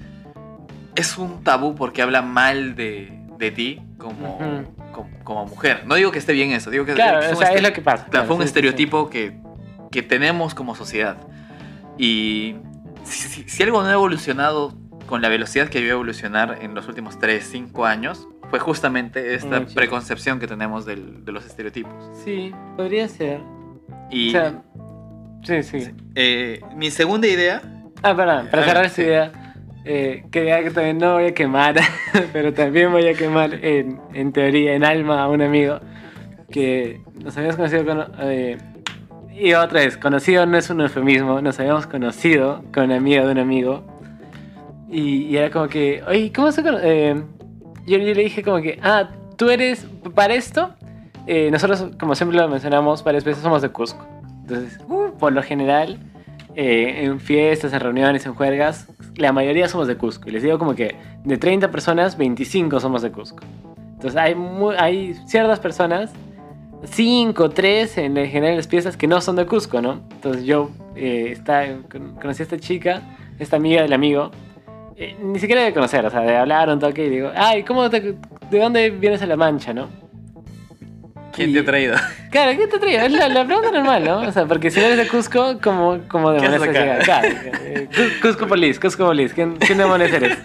es 0.95 1.17
un 1.17 1.43
tabú 1.43 1.75
porque 1.75 2.01
habla 2.01 2.21
mal 2.21 2.75
de, 2.75 3.11
de 3.37 3.51
ti 3.51 3.81
como. 3.97 4.39
Como, 4.91 5.09
como 5.23 5.45
mujer. 5.45 5.83
No 5.85 5.95
digo 5.95 6.11
que 6.11 6.19
esté 6.19 6.33
bien 6.33 6.51
eso, 6.51 6.69
digo 6.69 6.85
que 6.85 6.93
Claro, 6.93 7.19
es 7.19 7.31
o 7.33 7.35
sea, 7.35 7.53
es 7.53 7.61
lo 7.61 7.71
que 7.73 7.81
pasa. 7.81 8.05
Claro, 8.05 8.27
fue 8.27 8.35
un 8.35 8.41
sí, 8.41 8.47
sí, 8.47 8.53
sí. 8.53 8.59
estereotipo 8.59 9.09
Que, 9.09 9.37
que 9.91 10.01
tenemos 10.01 10.53
como 10.55 10.75
sociedad. 10.75 11.17
Y 11.97 12.55
si, 13.03 13.27
si- 13.27 13.49
si 13.49 13.63
algo 13.63 13.81
no 13.81 13.89
ha 13.89 13.93
evolucionado 13.93 14.73
con 15.07 15.21
la 15.21 15.29
velocidad 15.29 15.67
que 15.67 15.79
debió 15.79 15.93
evolucionar 15.93 16.59
en 16.61 16.73
los 16.73 16.87
últimos 16.87 17.19
3, 17.19 17.43
5 17.51 17.85
años, 17.85 18.27
fue 18.49 18.59
justamente 18.59 19.33
esta 19.35 19.67
sí. 19.67 19.75
preconcepción 19.75 20.39
que 20.39 20.47
tenemos 20.47 20.85
del- 20.85 21.23
de 21.25 21.31
los 21.31 21.45
estereotipos. 21.45 21.93
Sí, 22.23 22.53
podría 22.77 23.07
ser. 23.07 23.41
Y 24.09 24.29
O 24.29 24.31
sea, 24.31 24.61
sí, 25.43 25.63
sí. 25.63 25.91
eh, 26.15 26.61
mi 26.75 26.91
segunda 26.91 27.27
idea, 27.27 27.61
Ah, 28.03 28.15
perdón, 28.15 28.47
para 28.49 28.63
cerrar 28.65 28.85
esta 28.85 29.01
idea, 29.01 29.31
eh, 29.85 30.25
quería 30.31 30.63
que 30.63 30.71
también 30.71 30.97
no 30.97 31.13
voy 31.13 31.25
a 31.25 31.33
quemar, 31.33 31.75
pero 32.33 32.53
también 32.53 32.91
voy 32.91 33.07
a 33.07 33.13
quemar 33.13 33.53
en, 33.53 33.99
en 34.13 34.31
teoría, 34.31 34.73
en 34.73 34.83
alma, 34.83 35.23
a 35.23 35.29
un 35.29 35.41
amigo 35.41 35.79
que 36.51 37.01
nos 37.23 37.35
habíamos 37.37 37.55
conocido 37.55 37.85
con... 37.85 38.05
eh, 38.19 38.57
y 39.33 39.53
otra 39.53 39.79
vez, 39.79 39.97
conocido 39.97 40.45
no 40.45 40.57
es 40.57 40.69
un 40.69 40.81
eufemismo, 40.81 41.41
nos 41.41 41.59
habíamos 41.59 41.87
conocido 41.87 42.63
con 42.73 42.85
una 42.85 42.97
amiga 42.97 43.25
de 43.25 43.31
un 43.31 43.39
amigo 43.39 43.83
y, 44.89 45.23
y 45.23 45.37
era 45.37 45.49
como 45.49 45.67
que, 45.67 46.03
oye, 46.07 46.31
¿cómo 46.33 46.51
se 46.51 46.61
cono-?" 46.61 46.79
eh, 46.81 47.23
yo, 47.85 47.97
yo 47.97 48.13
le 48.13 48.23
dije 48.23 48.43
como 48.43 48.61
que, 48.61 48.79
ah, 48.83 49.09
tú 49.37 49.49
eres, 49.49 49.87
para 50.13 50.33
esto, 50.35 50.75
eh, 51.27 51.49
nosotros, 51.51 51.87
como 51.99 52.15
siempre 52.15 52.37
lo 52.37 52.47
mencionamos 52.47 53.03
varias 53.03 53.23
veces, 53.23 53.43
somos 53.43 53.61
de 53.61 53.69
Cusco. 53.69 54.05
Entonces, 54.41 54.79
uh, 54.87 55.17
por 55.17 55.33
lo 55.33 55.41
general, 55.43 55.97
eh, 56.55 57.03
en 57.03 57.19
fiestas, 57.19 57.73
en 57.73 57.79
reuniones, 57.79 58.25
en 58.25 58.33
juergas, 58.33 58.87
la 59.15 59.31
mayoría 59.33 59.67
somos 59.67 59.87
de 59.87 59.97
Cusco. 59.97 60.29
Y 60.29 60.31
les 60.31 60.43
digo 60.43 60.57
como 60.59 60.75
que 60.75 60.95
de 61.23 61.37
30 61.37 61.71
personas, 61.71 62.17
25 62.17 62.79
somos 62.79 63.01
de 63.01 63.11
Cusco. 63.11 63.43
Entonces 63.93 64.15
hay, 64.19 64.35
mu- 64.35 64.71
hay 64.71 65.13
ciertas 65.25 65.59
personas, 65.59 66.11
5, 66.83 67.49
3 67.51 67.97
en 67.99 68.15
general 68.15 68.51
en 68.51 68.57
las 68.57 68.67
piezas 68.67 68.97
que 68.97 69.07
no 69.07 69.21
son 69.21 69.35
de 69.35 69.45
Cusco, 69.45 69.81
¿no? 69.81 70.01
Entonces 70.11 70.43
yo 70.45 70.71
eh, 70.95 71.29
está, 71.31 71.65
con- 71.91 72.15
conocí 72.15 72.41
a 72.41 72.45
esta 72.45 72.57
chica, 72.57 73.01
esta 73.37 73.57
amiga 73.57 73.81
del 73.83 73.93
amigo, 73.93 74.31
eh, 74.95 75.15
ni 75.21 75.37
siquiera 75.39 75.61
de 75.63 75.73
conocer, 75.73 76.05
o 76.05 76.09
sea, 76.09 76.21
de 76.21 76.35
hablar 76.35 76.69
un 76.69 76.79
toque 76.79 77.05
y 77.05 77.09
digo, 77.09 77.29
ay, 77.35 77.63
¿cómo 77.63 77.89
te- 77.89 78.15
¿de 78.49 78.59
dónde 78.59 78.89
vienes 78.89 79.21
a 79.21 79.27
La 79.27 79.35
Mancha, 79.37 79.73
no? 79.73 79.87
¿Quién 81.33 81.53
te 81.53 81.59
ha 81.59 81.65
traído? 81.65 81.95
Claro, 82.29 82.57
¿qué 82.57 82.67
te 82.67 82.79
traía? 82.79 83.05
Es 83.05 83.11
la, 83.11 83.27
la 83.27 83.45
pregunta 83.45 83.71
normal, 83.71 84.03
¿no? 84.03 84.19
O 84.21 84.31
sea, 84.31 84.45
porque 84.45 84.69
si 84.71 84.79
eres 84.79 84.97
de 84.97 85.07
Cusco, 85.07 85.59
¿cómo, 85.61 85.99
cómo 86.07 86.31
¿Qué 86.33 86.41
demonios 86.41 86.61
haces 86.61 86.69
has 86.69 86.69
acá? 86.69 86.79
llegado? 86.81 87.01
Claro, 87.03 87.27
eh, 87.63 87.87
Cus- 87.95 88.21
Cusco 88.21 88.47
Police, 88.47 88.79
Cusco 88.79 89.05
Police, 89.05 89.33
¿quién, 89.33 89.55
quién 89.57 89.77
demonios 89.77 90.11
eres? 90.11 90.37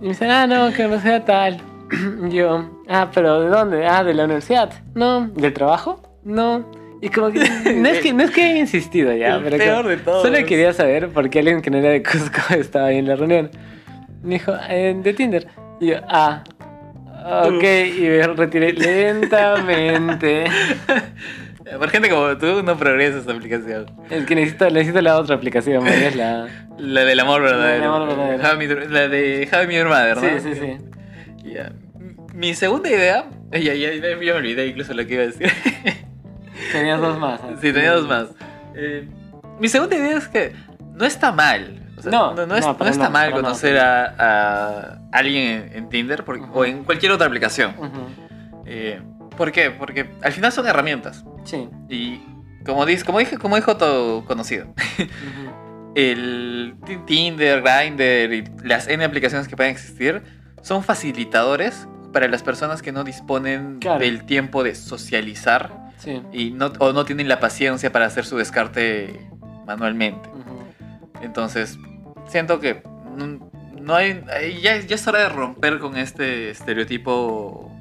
Y 0.00 0.02
me 0.04 0.08
dicen, 0.08 0.30
ah, 0.30 0.46
no, 0.46 0.72
que 0.72 0.86
no 0.86 1.00
sea 1.00 1.24
tal. 1.24 1.58
yo, 2.30 2.70
ah, 2.88 3.10
pero 3.12 3.40
¿de 3.40 3.48
dónde? 3.48 3.86
Ah, 3.86 4.04
de 4.04 4.14
la 4.14 4.24
universidad. 4.24 4.70
No, 4.94 5.28
¿del 5.28 5.52
trabajo? 5.52 6.02
No. 6.24 6.64
Y 7.00 7.08
como 7.10 7.30
que 7.30 7.38
no 7.76 7.88
es 7.88 8.00
que, 8.00 8.12
no 8.12 8.22
es 8.24 8.30
que 8.30 8.42
haya 8.44 8.58
insistido 8.58 9.12
ya, 9.14 9.36
El 9.36 9.42
pero 9.44 9.56
peor 9.58 9.82
que 9.84 9.90
de 9.90 9.96
todos. 9.98 10.22
solo 10.22 10.36
quería 10.46 10.72
saber 10.72 11.08
por 11.10 11.30
qué 11.30 11.40
alguien 11.40 11.62
que 11.62 11.70
no 11.70 11.78
era 11.78 11.90
de 11.90 12.02
Cusco 12.02 12.40
estaba 12.54 12.86
ahí 12.86 12.98
en 12.98 13.08
la 13.08 13.16
reunión. 13.16 13.50
Me 14.22 14.34
dijo, 14.34 14.52
"Eh, 14.68 14.96
de 15.02 15.12
Tinder. 15.14 15.46
Y 15.80 15.88
yo, 15.88 15.96
ah, 16.08 16.42
ok, 17.28 17.64
y 17.98 18.00
me 18.02 18.26
retiré 18.28 18.72
lentamente. 18.72 20.44
Por 21.78 21.90
gente 21.90 22.08
como 22.08 22.36
tú, 22.38 22.62
no 22.62 22.78
progresa 22.78 23.18
esta 23.18 23.32
aplicación. 23.32 23.86
Es 24.08 24.24
que 24.24 24.34
necesito, 24.34 24.70
necesito 24.70 25.02
la 25.02 25.18
otra 25.18 25.36
aplicación, 25.36 25.84
man, 25.84 25.92
es 25.92 26.16
la... 26.16 26.48
La 26.78 27.04
del 27.04 27.20
amor 27.20 27.42
verdadero. 27.42 27.80
La 27.80 27.94
amor 27.94 28.08
verdadero. 28.08 28.88
La 28.88 29.08
de 29.08 29.48
How 29.52 29.62
I 29.62 29.66
Met 29.66 29.76
Your 29.76 29.88
Mother, 29.88 30.16
¿no? 30.16 30.22
Sí, 30.22 30.54
sí, 30.54 30.60
sí. 30.60 30.76
Mi 32.34 32.54
segunda 32.54 32.88
idea. 32.88 33.26
Ya, 33.50 33.74
ya, 33.74 33.92
ya 33.94 34.16
me 34.16 34.32
olvidé 34.32 34.68
incluso 34.68 34.94
lo 34.94 35.06
que 35.06 35.14
iba 35.14 35.22
a 35.24 35.26
decir. 35.26 35.50
Tenías 36.72 37.00
dos 37.00 37.18
más. 37.18 37.40
¿eh? 37.40 37.56
sí, 37.60 37.72
tenía 37.72 37.92
dos 37.92 38.06
más. 38.06 38.28
Eh, 38.74 39.08
mi 39.58 39.68
segunda 39.68 39.96
idea 39.96 40.18
es 40.18 40.28
que 40.28 40.52
no 40.94 41.04
está 41.04 41.32
mal. 41.32 41.80
O 41.98 42.02
sea, 42.02 42.10
No, 42.12 42.34
no, 42.34 42.46
no 42.46 42.56
es- 42.56 42.64
no, 42.64 42.72
no 42.72 42.78
para 42.78 42.90
está 42.90 43.10
mal 43.10 43.30
conocer 43.32 43.78
a, 43.78 44.14
a 44.18 44.98
alguien 45.12 45.70
en, 45.74 45.88
Tinder 45.88 46.24
porque- 46.24 46.44
o 46.52 46.64
en 46.64 46.84
cualquier 46.84 47.12
otra 47.12 47.26
aplicación. 47.26 47.74
Eh, 48.66 49.00
¿Por 49.36 49.52
qué? 49.52 49.70
Porque 49.70 50.10
al 50.22 50.32
final 50.32 50.52
son 50.52 50.66
herramientas. 50.66 51.24
Sí. 51.44 51.68
Y 51.88 52.20
como, 52.64 52.84
dice, 52.86 53.04
como, 53.04 53.18
dije, 53.18 53.36
como 53.38 53.56
dijo 53.56 53.76
todo 53.76 54.24
conocido, 54.24 54.66
el 55.94 56.74
Ti- 56.84 56.98
Tinder, 57.06 57.62
Grindr 57.62 58.32
y 58.34 58.44
las 58.66 58.88
N 58.88 59.04
aplicaciones 59.04 59.48
que 59.48 59.56
pueden 59.56 59.72
existir 59.72 60.22
son 60.62 60.82
facilitadores 60.82 61.88
para 62.12 62.28
las 62.28 62.42
personas 62.42 62.82
que 62.82 62.92
no 62.92 63.04
disponen 63.04 63.78
Claro. 63.80 64.00
del 64.00 64.24
tiempo 64.24 64.62
de 64.64 64.74
socializar 64.74 65.72
Sí. 65.98 66.22
y 66.32 66.50
no, 66.52 66.72
o 66.78 66.92
no 66.92 67.04
tienen 67.04 67.28
la 67.28 67.40
paciencia 67.40 67.90
para 67.92 68.06
hacer 68.06 68.24
su 68.24 68.36
descarte 68.36 69.28
manualmente. 69.66 70.28
Entonces, 71.22 71.78
siento 72.28 72.60
que 72.60 72.82
no, 73.80 73.94
hay, 73.94 74.22
ya, 74.62 74.76
ya 74.78 74.94
es 74.94 75.06
hora 75.08 75.20
de 75.20 75.28
romper 75.30 75.78
con 75.78 75.96
este 75.96 76.50
estereotipo 76.50 77.72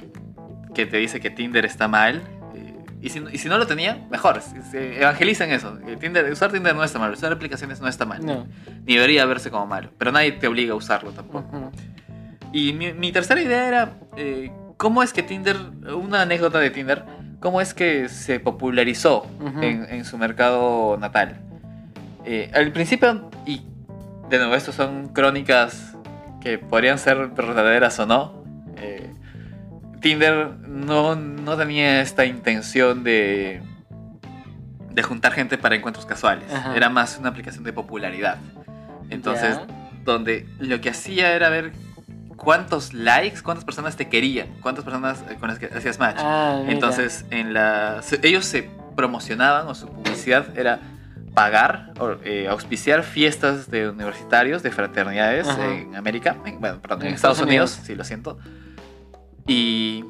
que 0.74 0.86
te 0.86 0.98
dice 0.98 1.20
que 1.20 1.30
Tinder 1.30 1.66
está 1.66 1.88
mal. 1.88 2.22
eh, 2.56 2.74
Y 3.02 3.10
si, 3.10 3.24
y 3.32 3.38
si 3.38 3.50
no 3.50 3.58
lo 3.58 3.68
tenía, 3.68 4.06
mejor. 4.10 4.42
Evangelicen 4.74 5.52
eso. 5.52 5.78
que 5.80 5.98
Tinder, 5.98 6.32
usar 6.32 6.52
Tinder 6.52 6.76
no 6.76 6.84
está 6.84 6.98
mal. 7.00 7.12
Usar 7.12 7.32
aplicaciones 7.34 7.82
no 7.82 7.88
está 7.88 8.06
mal. 8.06 8.26
No. 8.26 8.48
Ni 8.86 8.96
debería 8.96 9.26
verse 9.26 9.50
como 9.52 9.66
malo. 9.68 9.90
Pero 9.98 10.12
nadie 10.12 10.32
te 10.34 10.48
obliga 10.48 10.74
a 10.74 10.76
usarlo 10.76 11.12
tampoco. 11.12 11.72
Y 12.54 12.74
mi, 12.74 12.94
mi 12.94 13.12
tercera 13.12 13.42
idea 13.42 13.68
era, 13.68 13.92
eh, 14.16 14.52
¿cómo 14.78 15.04
es 15.04 15.12
que 15.14 15.24
Tinder, 15.24 15.58
una 15.94 16.22
anécdota 16.22 16.60
de 16.60 16.70
Tinder, 16.70 17.04
cómo 17.42 17.60
es 17.60 17.74
que 17.74 18.08
se 18.08 18.40
popularizó 18.40 19.28
en 19.62 20.06
su 20.06 20.18
mercado 20.18 20.98
natal? 20.98 21.42
Eh, 22.30 22.52
al 22.54 22.74
principio, 22.74 23.30
y 23.46 23.62
de 24.30 24.38
nuevo, 24.38 24.54
estos 24.56 24.76
son 24.76 25.08
crónicas 25.14 25.96
que 26.42 26.58
podrían 26.58 27.00
ser 27.00 27.30
verdaderas 27.30 27.98
o 28.00 28.06
no, 28.06 28.44
eh, 28.76 29.14
Tinder 30.02 30.50
no, 30.68 31.16
no 31.16 31.56
tenía 31.56 32.02
esta 32.02 32.26
intención 32.26 33.06
de, 33.06 33.62
de 34.92 35.04
juntar 35.04 35.32
gente 35.32 35.58
para 35.58 35.76
encuentros 35.76 36.06
casuales. 36.06 36.52
Ajá. 36.52 36.76
Era 36.76 36.90
más 36.90 37.18
una 37.18 37.30
aplicación 37.30 37.64
de 37.64 37.72
popularidad. 37.72 38.40
Entonces, 39.10 39.58
donde 40.04 40.50
lo 40.60 40.82
que 40.82 40.90
hacía 40.90 41.34
era 41.34 41.48
ver 41.48 41.72
cuántos 42.36 42.94
likes, 42.94 43.42
cuántas 43.42 43.64
personas 43.64 43.96
te 43.96 44.10
querían, 44.10 44.50
cuántas 44.62 44.84
personas 44.84 45.24
con 45.40 45.48
las 45.48 45.60
que 45.60 45.68
hacías 45.68 45.98
match. 45.98 46.18
Ah. 46.20 46.62
Entonces, 46.68 47.24
en 47.32 47.54
la, 47.54 48.02
ellos 48.22 48.44
se 48.44 48.70
promocionaban 48.98 49.66
o 49.68 49.76
su 49.76 49.88
publicidad 49.88 50.46
era 50.58 50.82
pagar 51.38 51.94
eh, 52.24 52.48
auspiciar 52.50 53.04
fiestas 53.04 53.70
de 53.70 53.88
universitarios, 53.90 54.64
de 54.64 54.72
fraternidades 54.72 55.48
Ajá. 55.48 55.68
en 55.72 55.96
América, 55.96 56.36
en- 56.48 56.60
bueno, 56.60 56.82
perdón, 56.82 57.02
en, 57.04 57.10
En 57.10 57.14
Estados, 57.14 57.38
Estados 57.38 57.48
Unidos, 57.48 57.72
Unidos. 57.74 57.86
sí, 57.86 57.94
lo 57.96 58.04
siento. 58.04 58.40
Y 59.46 60.04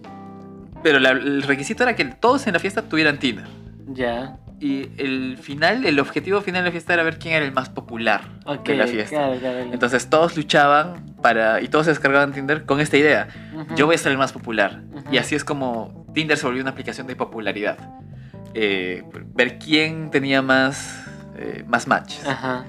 pero 0.83 0.99
la- 0.99 1.09
el 1.11 1.43
requisito 1.43 1.83
era 1.83 1.97
que 1.97 2.05
todos 2.05 2.47
en 2.47 2.53
la 2.53 2.59
fiesta 2.59 2.81
tuvieran 2.83 3.17
Tinder. 3.19 3.45
Ya. 3.87 4.37
Y 4.61 4.89
el 4.97 5.37
final, 5.37 5.85
el 5.85 5.99
objetivo 5.99 6.39
final 6.39 6.63
de 6.63 6.69
la 6.69 6.71
fiesta 6.71 6.93
era 6.93 7.03
ver 7.03 7.19
quién 7.19 7.33
era 7.33 7.43
el 7.45 7.51
más 7.51 7.67
popular 7.67 8.21
Ok. 8.45 8.65
de 8.65 8.75
la 8.77 8.87
fiesta. 8.87 9.17
Claro, 9.17 9.37
claro. 9.37 9.59
Entonces 9.73 10.09
todos 10.09 10.37
luchaban 10.37 11.13
para 11.21 11.59
y 11.59 11.67
todos 11.67 11.87
se 11.87 11.91
descargaban 11.91 12.31
Tinder 12.31 12.63
con 12.65 12.79
esta 12.79 12.95
idea. 12.95 13.27
Ujú. 13.53 13.75
Yo 13.75 13.85
voy 13.85 13.95
a 13.95 13.97
ser 13.97 14.13
el 14.13 14.17
más 14.17 14.31
popular. 14.31 14.81
Ujú. 14.93 15.13
Y 15.13 15.17
así 15.17 15.35
es 15.35 15.43
como 15.43 16.05
Tinder 16.13 16.37
se 16.37 16.45
volvió 16.45 16.61
una 16.61 16.71
aplicación 16.71 17.05
de 17.05 17.17
popularidad. 17.17 17.77
Eh, 18.53 19.03
ver 19.35 19.59
quién 19.59 20.09
tenía 20.09 20.41
más, 20.41 21.03
eh, 21.37 21.63
más 21.67 21.87
matches. 21.87 22.25
Ajá. 22.27 22.65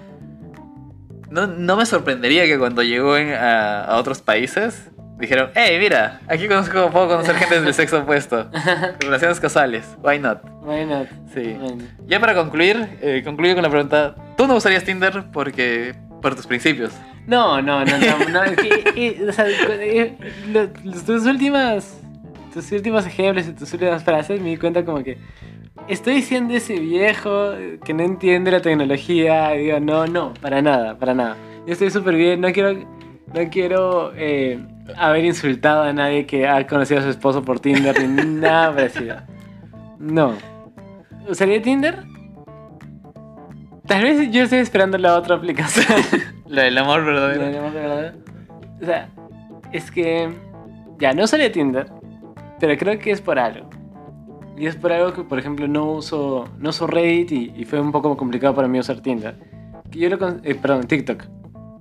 No, 1.30 1.46
no 1.46 1.76
me 1.76 1.84
sorprendería 1.86 2.44
que 2.46 2.58
cuando 2.58 2.82
llegó 2.82 3.16
en- 3.16 3.34
a, 3.34 3.84
a 3.84 3.96
otros 3.98 4.22
países 4.22 4.90
dijeron, 5.18 5.50
hey, 5.54 5.76
mira, 5.78 6.20
aquí 6.28 6.46
conozco, 6.48 6.90
puedo 6.90 7.08
conocer 7.08 7.34
gente 7.36 7.60
del 7.60 7.74
sexo 7.74 7.98
opuesto. 8.00 8.48
Relaciones 9.00 9.38
casuales, 9.40 9.84
why 10.02 10.18
not? 10.18 10.38
Why 10.62 10.84
not? 10.86 11.08
Sí. 11.34 11.54
Bueno. 11.60 11.82
Ya 12.06 12.20
para 12.20 12.34
concluir, 12.34 12.98
eh, 13.02 13.22
concluyo 13.24 13.54
con 13.54 13.62
la 13.64 13.68
pregunta, 13.70 14.14
¿tú 14.36 14.46
no 14.46 14.54
usarías 14.56 14.84
Tinder 14.84 15.24
porque 15.32 15.94
por 16.22 16.34
tus 16.34 16.46
principios? 16.46 16.92
No, 17.26 17.60
no, 17.60 17.84
no, 17.84 17.98
no, 17.98 18.18
no, 18.30 18.42
eh, 18.96 19.26
o 19.28 19.32
sea, 19.32 19.44
tus 21.04 21.26
últimas, 21.26 21.98
tus 22.54 22.72
últimos 22.72 23.04
ejemplos 23.06 23.46
y 23.48 23.52
tus 23.52 23.70
últimas 23.74 24.02
frases 24.02 24.40
me 24.40 24.48
di 24.50 24.56
cuenta 24.56 24.82
como 24.84 25.02
que 25.04 25.18
estoy 25.88 26.22
siendo 26.22 26.54
ese 26.54 26.78
viejo 26.78 27.52
que 27.84 27.94
no 27.94 28.02
entiende 28.02 28.50
la 28.50 28.60
tecnología 28.60 29.54
y 29.56 29.64
digo, 29.64 29.80
no, 29.80 30.06
no, 30.06 30.34
para 30.34 30.62
nada, 30.62 30.98
para 30.98 31.14
nada. 31.14 31.36
Yo 31.66 31.72
estoy 31.72 31.90
súper 31.90 32.14
bien, 32.14 32.40
no 32.40 32.52
quiero, 32.52 32.74
no 32.74 33.50
quiero 33.50 34.12
eh, 34.14 34.60
haber 34.96 35.24
insultado 35.24 35.82
a 35.82 35.92
nadie 35.92 36.26
que 36.26 36.46
ha 36.46 36.66
conocido 36.66 37.00
a 37.00 37.02
su 37.02 37.10
esposo 37.10 37.42
por 37.42 37.60
Tinder 37.60 38.00
ni 38.08 38.24
nada 38.40 38.74
parecido. 38.74 39.16
No. 39.98 40.34
¿Usaría 41.28 41.60
Tinder? 41.60 42.04
Tal 43.86 44.02
vez 44.02 44.30
yo 44.30 44.42
estoy 44.42 44.58
esperando 44.58 44.98
la 44.98 45.16
otra 45.16 45.36
aplicación. 45.36 46.02
La 46.46 46.62
del 46.62 46.78
amor 46.78 47.04
verdadero. 47.04 47.50
No, 47.50 47.70
no, 47.70 47.88
no, 47.88 48.02
no. 48.02 48.18
O 48.80 48.84
sea, 48.84 49.08
es 49.70 49.90
que 49.90 50.30
ya 50.98 51.12
no 51.12 51.24
usaría 51.24 51.52
Tinder, 51.52 51.86
pero 52.58 52.76
creo 52.78 52.98
que 52.98 53.10
es 53.10 53.20
por 53.20 53.38
algo. 53.38 53.68
Y 54.58 54.66
es 54.66 54.76
por 54.76 54.92
algo 54.92 55.12
que, 55.12 55.22
por 55.22 55.38
ejemplo, 55.38 55.68
no 55.68 55.92
uso, 55.92 56.48
no 56.58 56.70
uso 56.70 56.86
Reddit 56.86 57.30
y, 57.32 57.52
y 57.56 57.64
fue 57.64 57.80
un 57.80 57.92
poco 57.92 58.16
complicado 58.16 58.54
para 58.54 58.66
mí 58.66 58.78
usar 58.78 59.00
Tinder. 59.00 59.36
Que 59.90 60.00
yo 60.00 60.08
lo 60.10 60.18
eh, 60.42 60.54
perdón, 60.54 60.86
TikTok. 60.86 61.24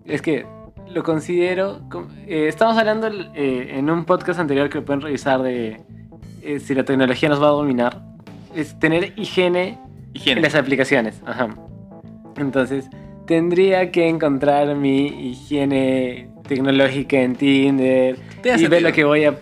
Es 0.06 0.22
que 0.22 0.46
lo 0.88 1.04
considero. 1.04 1.82
eh, 2.28 2.48
estamos 2.48 2.78
hablando 2.78 3.08
eh, 3.08 3.72
en 3.78 3.90
un 3.90 4.06
podcast 4.06 4.40
anterior 4.40 4.70
que 4.70 4.78
lo 4.80 4.86
pueden 4.86 5.02
revisar 5.02 5.42
de 5.42 5.82
si 6.60 6.74
la 6.76 6.86
tecnología 6.86 7.28
nos 7.30 7.42
va 7.42 7.48
a 7.48 7.52
dominar. 7.52 8.02
Es 8.56 8.78
tener 8.80 9.14
higiene 9.18 9.78
Higiene. 10.14 10.40
en 10.40 10.44
las 10.44 10.56
aplicaciones. 10.56 11.22
Ajá. 11.26 11.50
Entonces, 12.38 12.90
tendría 13.26 13.92
que 13.92 14.08
encontrar 14.08 14.76
mi 14.76 15.08
higiene 15.08 16.30
tecnológica 16.48 17.18
en 17.18 17.36
Tinder 17.36 18.16
y 18.44 18.50
sentido. 18.50 18.80
lo 18.80 18.92
que 18.94 19.04
voy 19.04 19.26
a 19.26 19.36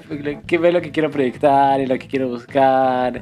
que 0.45 0.57
ver 0.57 0.73
lo 0.73 0.81
que 0.81 0.91
quiero 0.91 1.09
proyectar 1.11 1.79
y 1.79 1.85
lo 1.85 1.97
que 1.97 2.07
quiero 2.07 2.27
buscar. 2.29 3.21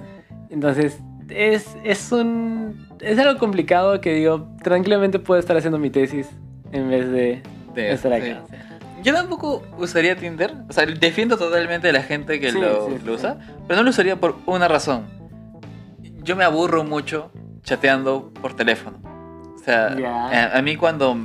Entonces, 0.50 1.00
es, 1.30 1.76
es 1.84 2.12
un 2.12 2.88
es 3.02 3.18
algo 3.20 3.38
complicado 3.40 4.00
que 4.02 4.14
digo, 4.14 4.48
tranquilamente 4.64 5.20
puedo 5.20 5.40
estar 5.40 5.58
haciendo 5.58 5.78
mi 5.78 5.90
tesis 5.90 6.30
en 6.72 6.90
vez 6.90 7.10
de 7.12 7.42
De- 7.76 7.92
estar 7.92 8.14
sí. 8.22 8.30
acá. 8.30 8.44
Yo 9.04 9.14
tampoco 9.14 9.62
usaría 9.78 10.16
Tinder. 10.16 10.54
O 10.70 10.74
sea, 10.74 10.86
defiendo 10.86 11.38
totalmente 11.38 11.90
a 11.90 11.92
la 11.92 12.02
gente 12.04 12.40
que 12.40 12.52
Sí, 12.52 12.60
lo, 12.62 12.88
sí, 12.88 12.96
sí. 13.00 13.06
lo 13.06 13.14
usa. 13.16 13.38
Pero 13.68 13.78
no 13.78 13.84
lo 13.84 13.90
usaría 13.90 14.16
por 14.16 14.38
una 14.46 14.70
razón. 14.70 15.04
Yo 16.24 16.38
me 16.38 16.46
aburro 16.46 16.86
mucho 16.86 17.30
chateando 17.64 18.32
por 18.42 18.56
teléfono. 18.56 19.00
O 19.56 19.58
sea, 19.58 19.98
Ya. 20.00 20.28
a, 20.54 20.58
a 20.58 20.62
mí 20.62 20.78
cuando 20.78 21.18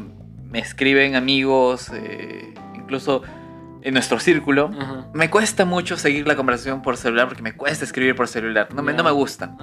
me 0.50 0.58
escriben 0.60 1.14
amigos, 1.16 1.90
eh, 1.94 2.54
incluso 2.74 3.22
en 3.82 3.94
nuestro 3.94 4.18
círculo, 4.18 4.70
me 5.14 5.30
cuesta 5.30 5.64
mucho 5.64 5.96
seguir 5.96 6.26
la 6.26 6.34
conversación 6.36 6.82
por 6.82 6.96
celular 6.96 7.28
porque 7.28 7.42
me 7.42 7.54
cuesta 7.54 7.84
escribir 7.84 8.14
por 8.16 8.26
celular. 8.28 8.68
No 8.74 8.82
me, 8.82 8.92
no 8.92 9.04
me 9.04 9.10
gusta. 9.12 9.54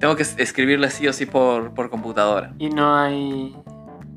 Tengo 0.00 0.16
que 0.16 0.22
es- 0.22 0.34
escribirla 0.38 0.90
sí 0.90 1.06
o 1.06 1.12
sí 1.12 1.26
por, 1.26 1.72
por 1.74 1.88
computadora. 1.90 2.52
Y 2.58 2.68
no 2.70 2.96
hay 2.96 3.56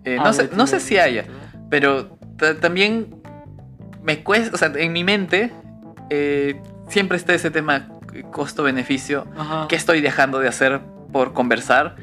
Eh, 0.03 0.17
no, 0.17 0.33
sé, 0.33 0.49
no 0.55 0.67
sé 0.67 0.79
si 0.79 0.97
haya. 0.97 1.25
Pero 1.69 2.17
ta- 2.37 2.55
también 2.59 3.21
me 4.03 4.23
cuesta, 4.23 4.53
o 4.53 4.57
sea, 4.57 4.71
en 4.75 4.93
mi 4.93 5.03
mente 5.03 5.51
eh, 6.09 6.61
siempre 6.89 7.17
está 7.17 7.33
ese 7.33 7.49
tema 7.51 7.87
costo-beneficio. 8.31 9.25
¿Qué 9.67 9.75
estoy 9.75 10.01
dejando 10.01 10.39
de 10.39 10.47
hacer 10.47 10.81
por 11.11 11.33
conversar? 11.33 11.95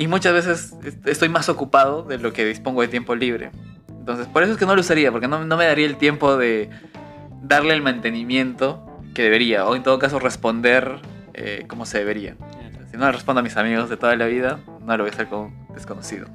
Y 0.00 0.08
muchas 0.08 0.32
veces 0.32 0.74
est- 0.82 1.06
estoy 1.06 1.28
más 1.28 1.48
ocupado 1.50 2.02
de 2.02 2.16
lo 2.18 2.32
que 2.32 2.44
dispongo 2.46 2.80
de 2.80 2.88
tiempo 2.88 3.14
libre. 3.14 3.50
Entonces, 3.88 4.26
por 4.26 4.42
eso 4.42 4.52
es 4.52 4.58
que 4.58 4.64
no 4.64 4.74
lo 4.74 4.80
usaría, 4.80 5.12
porque 5.12 5.28
no, 5.28 5.44
no 5.44 5.56
me 5.58 5.66
daría 5.66 5.84
el 5.86 5.96
tiempo 5.98 6.38
de, 6.38 6.70
darle 7.42 7.74
el 7.74 7.82
mantenimiento 7.82 8.86
que 9.14 9.22
debería, 9.22 9.66
o 9.66 9.76
en 9.76 9.82
todo 9.82 9.98
caso 9.98 10.18
responder 10.18 11.00
eh, 11.34 11.64
como 11.68 11.84
se 11.84 11.98
debería. 11.98 12.34
Si 12.90 12.96
no 12.96 13.06
le 13.06 13.12
respondo 13.12 13.40
a 13.40 13.42
mis 13.42 13.56
amigos 13.58 13.90
de 13.90 13.96
toda 13.98 14.16
la 14.16 14.26
vida, 14.26 14.58
no 14.84 14.96
lo 14.96 15.02
voy 15.04 15.10
a 15.10 15.14
hacer 15.14 15.28
con 15.28 15.54
desconocido. 15.74 16.26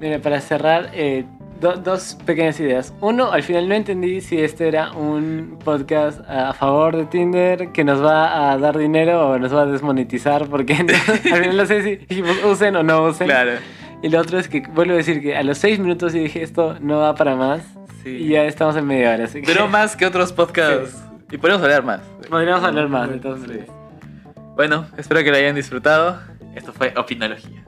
Mira, 0.00 0.18
para 0.20 0.40
cerrar, 0.40 0.90
eh, 0.92 1.24
do- 1.60 1.76
dos 1.76 2.16
pequeñas 2.26 2.58
ideas. 2.60 2.92
Uno, 3.00 3.32
al 3.32 3.42
final 3.42 3.68
no 3.68 3.74
entendí 3.74 4.20
si 4.20 4.40
este 4.40 4.68
era 4.68 4.92
un 4.92 5.58
podcast 5.64 6.20
a 6.28 6.52
favor 6.54 6.96
de 6.96 7.04
Tinder 7.06 7.72
que 7.72 7.84
nos 7.84 8.02
va 8.04 8.50
a 8.52 8.58
dar 8.58 8.76
dinero 8.78 9.28
o 9.30 9.38
nos 9.38 9.54
va 9.54 9.62
a 9.62 9.66
desmonetizar, 9.66 10.46
porque 10.46 10.74
al 10.74 10.88
final 11.20 11.56
no 11.56 11.66
sé 11.66 11.82
si 11.82 11.96
dijimos 11.96 12.36
usen 12.44 12.76
o 12.76 12.82
no 12.82 13.04
usen. 13.04 13.26
Claro. 13.26 13.52
Y 14.02 14.08
lo 14.10 14.20
otro 14.20 14.38
es 14.38 14.48
que 14.48 14.60
vuelvo 14.72 14.94
a 14.94 14.96
decir 14.98 15.20
que 15.20 15.36
a 15.36 15.42
los 15.42 15.58
seis 15.58 15.78
minutos 15.78 16.14
y 16.14 16.20
dije 16.20 16.42
esto 16.42 16.76
no 16.80 16.98
va 17.00 17.14
para 17.14 17.34
más 17.34 17.62
Sí. 18.04 18.10
y 18.10 18.28
ya 18.28 18.44
estamos 18.44 18.76
en 18.76 18.86
media 18.86 19.12
hora. 19.12 19.24
Así 19.24 19.42
que 19.42 19.52
Duró 19.52 19.66
más 19.66 19.96
que 19.96 20.06
otros 20.06 20.32
podcasts. 20.32 21.02
Y 21.32 21.36
podemos 21.36 21.62
hablar 21.62 21.82
más. 21.84 22.00
podríamos 22.30 22.62
hablar 22.64 22.88
más. 22.88 23.10
Entonces, 23.10 23.66
Bueno, 24.54 24.86
espero 24.96 25.22
que 25.24 25.30
lo 25.30 25.36
hayan 25.36 25.56
disfrutado. 25.56 26.20
Esto 26.54 26.72
fue 26.72 26.94
Opinología. 26.96 27.64